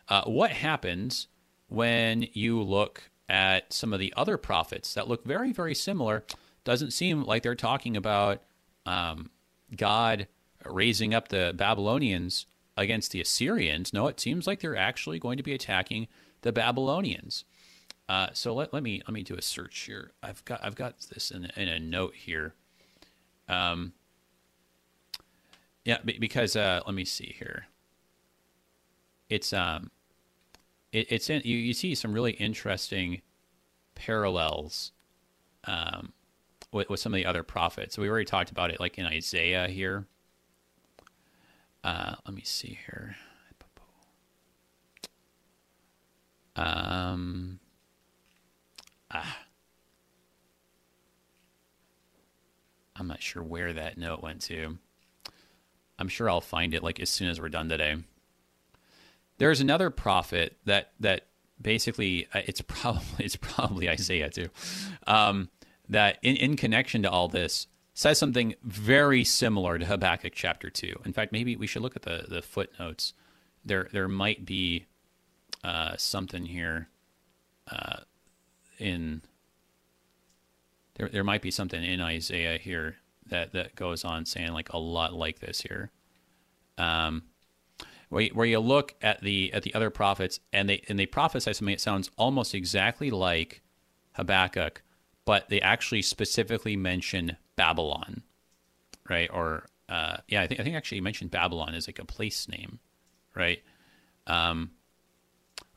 [0.09, 1.27] uh, what happens
[1.69, 6.23] when you look at some of the other prophets that look very, very similar,
[6.63, 8.41] doesn't seem like they're talking about
[8.85, 9.31] um,
[9.75, 10.27] God
[10.65, 12.45] raising up the Babylonians
[12.77, 13.91] against the Assyrians.
[13.91, 16.07] No, it seems like they're actually going to be attacking
[16.41, 17.43] the Babylonians.
[18.07, 20.11] Uh, so let, let me let me do a search here.
[20.23, 22.53] I've got I've got this in, in a note here.
[23.49, 23.93] Um,
[25.83, 27.67] yeah, because uh, let me see here.
[29.29, 29.91] It's um,
[30.91, 33.21] it, it's in, you, you see some really interesting
[33.95, 34.91] parallels
[35.65, 36.13] um,
[36.71, 37.95] with, with some of the other prophets.
[37.95, 40.05] So we already talked about it, like in Isaiah here.
[41.87, 43.15] Uh, let me see here.
[46.57, 47.61] Um,
[49.09, 49.37] ah,
[52.97, 54.77] I'm not sure where that note went to.
[55.97, 57.95] I'm sure I'll find it like as soon as we're done today.
[59.37, 61.27] There's another prophet that that
[61.61, 64.49] basically uh, it's probably it's probably Isaiah too,
[65.05, 65.47] um,
[65.87, 67.67] that in, in connection to all this
[67.97, 71.01] says something very similar to Habakkuk chapter two.
[71.03, 73.13] In fact, maybe we should look at the the footnotes.
[73.65, 74.85] There there might be
[75.63, 76.89] uh, something here
[77.71, 78.01] uh,
[78.77, 79.23] in
[80.93, 84.77] there there might be something in Isaiah here that that goes on saying like a
[84.77, 85.89] lot like this here.
[86.77, 87.23] Um,
[88.09, 91.73] where you look at the at the other prophets and they and they prophesy something
[91.73, 93.63] that sounds almost exactly like
[94.11, 94.83] Habakkuk,
[95.25, 98.23] but they actually specifically mention Babylon,
[99.09, 99.29] right?
[99.33, 102.47] Or uh, yeah, I think I think actually you mentioned Babylon as like a place
[102.47, 102.79] name,
[103.35, 103.61] right?
[104.27, 104.71] Um,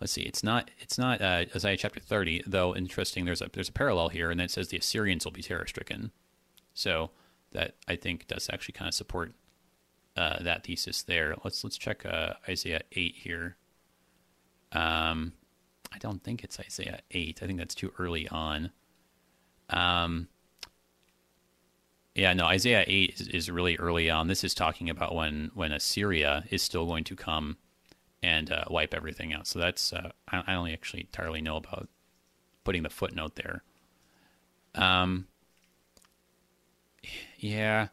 [0.00, 2.76] let's see, it's not it's not uh, Isaiah chapter thirty, though.
[2.76, 5.42] Interesting, there's a there's a parallel here, and then it says the Assyrians will be
[5.42, 6.12] terror stricken,
[6.74, 7.10] so
[7.52, 9.32] that I think does actually kind of support
[10.16, 11.34] uh, that thesis there.
[11.42, 13.56] Let's let's check uh, Isaiah eight here.
[14.72, 15.32] Um,
[15.92, 17.40] I don't think it's Isaiah eight.
[17.42, 18.70] I think that's too early on.
[19.70, 20.28] Um,
[22.14, 24.28] yeah, no, Isaiah eight is, is really early on.
[24.28, 27.56] This is talking about when when Assyria is still going to come
[28.22, 29.46] and uh, wipe everything out.
[29.46, 31.88] So that's uh, I, I only actually entirely know about
[32.64, 33.62] putting the footnote there.
[34.74, 35.26] Um,
[37.38, 37.88] yeah,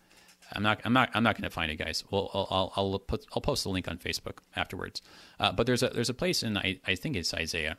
[0.52, 0.82] I'm not.
[0.84, 1.10] I'm not.
[1.14, 2.04] I'm not going to find it, guys.
[2.10, 3.26] Well, I'll, I'll, I'll put.
[3.34, 5.02] I'll post the link on Facebook afterwards.
[5.40, 7.78] Uh, but there's a there's a place in I, I think it's Isaiah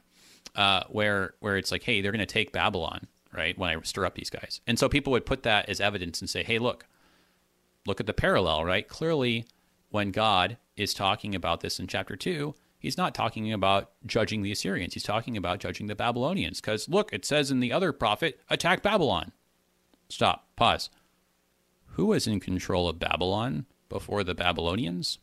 [0.54, 3.06] uh, where where it's like, hey, they're going to take Babylon,
[3.38, 3.56] right?
[3.56, 6.28] When I stir up these guys, and so people would put that as evidence and
[6.28, 6.86] say, hey, look,
[7.86, 8.86] look at the parallel, right?
[8.86, 9.46] Clearly,
[9.90, 14.52] when God is talking about this in chapter two, he's not talking about judging the
[14.52, 14.94] Assyrians.
[14.94, 16.60] He's talking about judging the Babylonians.
[16.60, 19.32] Because look, it says in the other prophet, attack Babylon.
[20.10, 20.46] Stop.
[20.56, 20.90] Pause
[21.98, 25.18] who was in control of Babylon before the Babylonians?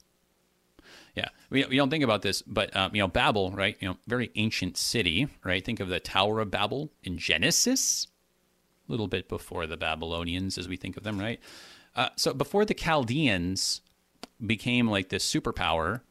[1.16, 3.78] Yeah, we, we don't think about this, but um, you know, Babel, right?
[3.80, 5.64] You know, very ancient city, right?
[5.64, 8.08] Think of the Tower of Babel in Genesis,
[8.88, 11.40] a little bit before the Babylonians, as we think of them, right?
[11.96, 13.82] Uh, so before the Chaldeans
[14.46, 16.02] became like this superpower,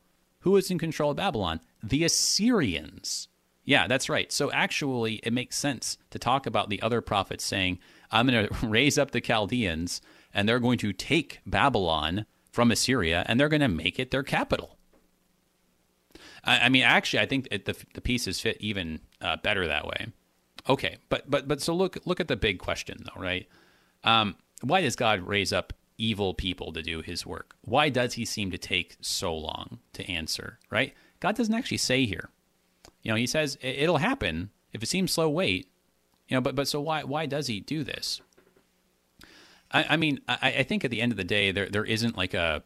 [0.41, 1.61] who was in control of Babylon?
[1.83, 3.29] The Assyrians.
[3.65, 4.31] Yeah, that's right.
[4.31, 7.79] So actually, it makes sense to talk about the other prophets saying,
[8.11, 10.01] I'm going to raise up the Chaldeans
[10.33, 14.23] and they're going to take Babylon from Assyria and they're going to make it their
[14.23, 14.79] capital.
[16.45, 19.87] I, I mean, actually, I think it, the the pieces fit even uh, better that
[19.87, 20.09] way.
[20.69, 23.49] Okay, but but but so look look at the big question though, right?
[24.05, 27.55] Um, why does God raise up evil people to do His work?
[27.63, 30.59] Why does He seem to take so long to answer?
[30.71, 30.95] Right?
[31.21, 32.31] God doesn't actually say here.
[33.03, 35.29] You know, He says it'll happen if it seems slow.
[35.29, 35.69] Wait.
[36.29, 38.21] You know, but but so why why does He do this?
[39.71, 42.17] I, I mean, I, I, think at the end of the day, there there isn't
[42.17, 42.63] like a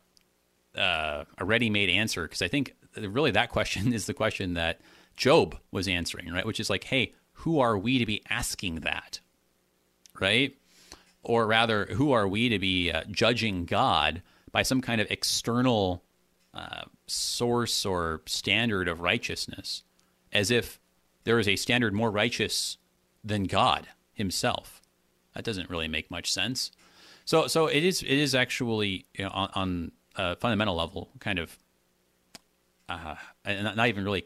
[0.77, 4.81] uh, a ready made answer because I think really that question is the question that
[5.17, 6.47] Job was answering, right?
[6.47, 9.21] Which is like, hey, who are we to be asking that,
[10.21, 10.57] right?
[11.23, 16.03] Or rather, who are we to be uh, judging God by some kind of external
[16.55, 19.83] uh, source or standard of righteousness,
[20.33, 20.81] as if
[21.25, 22.79] there is a standard more righteous
[23.23, 24.81] than God Himself?
[25.35, 26.71] That doesn't really make much sense.
[27.25, 31.39] So so it is it is actually you know, on, on a fundamental level kind
[31.39, 31.59] of
[32.89, 34.25] uh, and not even really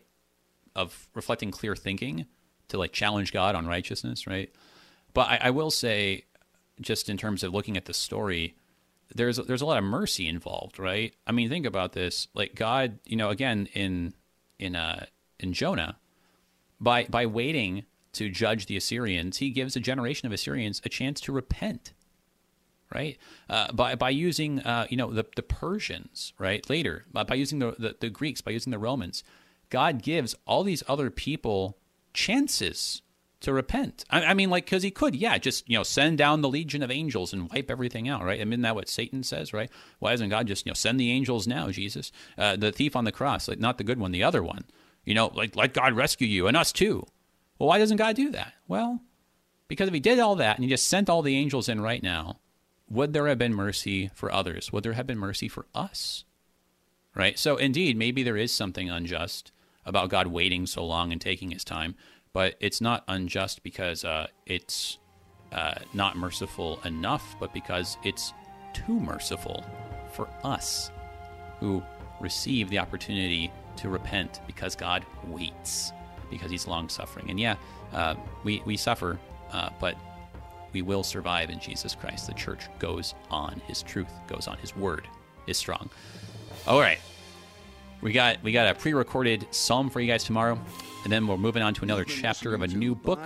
[0.75, 2.27] of reflecting clear thinking
[2.69, 4.51] to like challenge God on righteousness, right?
[5.15, 6.25] But I, I will say,
[6.81, 8.57] just in terms of looking at the story,
[9.15, 11.15] there's there's a lot of mercy involved, right?
[11.27, 12.29] I mean, think about this.
[12.35, 14.15] Like God, you know, again in
[14.59, 15.07] in uh,
[15.39, 15.99] in Jonah,
[16.81, 21.21] by by waiting to judge the Assyrians, he gives a generation of Assyrians a chance
[21.23, 21.93] to repent
[22.95, 23.19] right?
[23.49, 26.69] Uh, by by using uh, you know the the Persians, right?
[26.69, 29.25] Later, by, by using the, the, the Greeks, by using the Romans,
[29.71, 31.79] God gives all these other people
[32.15, 33.03] chances
[33.41, 34.05] to repent.
[34.11, 36.83] I, I mean, like because he could, yeah, just you know send down the legion
[36.83, 38.41] of angels and wipe everything out, right?
[38.41, 39.71] I mean, that what Satan says, right?
[39.99, 43.05] Why doesn't God just you know send the angels now, Jesus, uh, the thief on
[43.05, 44.65] the cross, like not the good one, the other one,
[45.05, 47.07] you know, like let God rescue you and us too.
[47.59, 48.55] Well, why doesn't God do that?
[48.67, 49.01] Well,
[49.69, 52.03] because if he did all that and he just sent all the angels in right
[52.03, 52.41] now,
[52.93, 54.71] would there have been mercy for others?
[54.71, 56.25] Would there have been mercy for us?
[57.15, 57.39] Right?
[57.39, 59.51] So, indeed, maybe there is something unjust
[59.85, 61.95] about God waiting so long and taking his time,
[62.33, 64.99] but it's not unjust because uh, it's
[65.53, 68.33] uh, not merciful enough, but because it's
[68.75, 69.65] too merciful
[70.13, 70.91] for us
[71.61, 71.83] who
[72.21, 75.93] receive the opportunity to repent because God waits,
[76.31, 77.31] because he's long suffering.
[77.31, 77.57] And yeah,
[77.93, 78.15] uh,
[78.45, 79.19] we, we suffer,
[79.51, 79.97] uh, but
[80.73, 82.27] we will survive in Jesus Christ.
[82.27, 83.61] The church goes on.
[83.67, 84.59] His truth goes on.
[84.59, 85.09] His word
[85.47, 85.91] is strong.
[86.67, 86.99] All right.
[88.03, 90.59] We got we got a pre-recorded psalm for you guys tomorrow,
[91.05, 93.21] and then we're moving on to another chapter of a new book.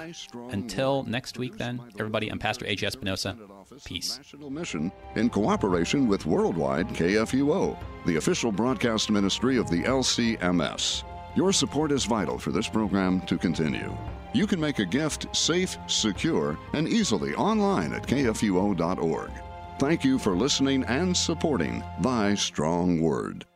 [0.50, 2.86] Until next week, then, everybody, I'm Pastor A.J.
[2.86, 3.38] Espinosa.
[3.86, 4.18] Peace.
[4.18, 11.04] National mission in cooperation with Worldwide KFUO, the official broadcast ministry of the LCMS.
[11.34, 13.94] Your support is vital for this program to continue.
[14.36, 19.30] You can make a gift safe, secure, and easily online at kfuo.org.
[19.78, 23.46] Thank you for listening and supporting Thy Strong Word.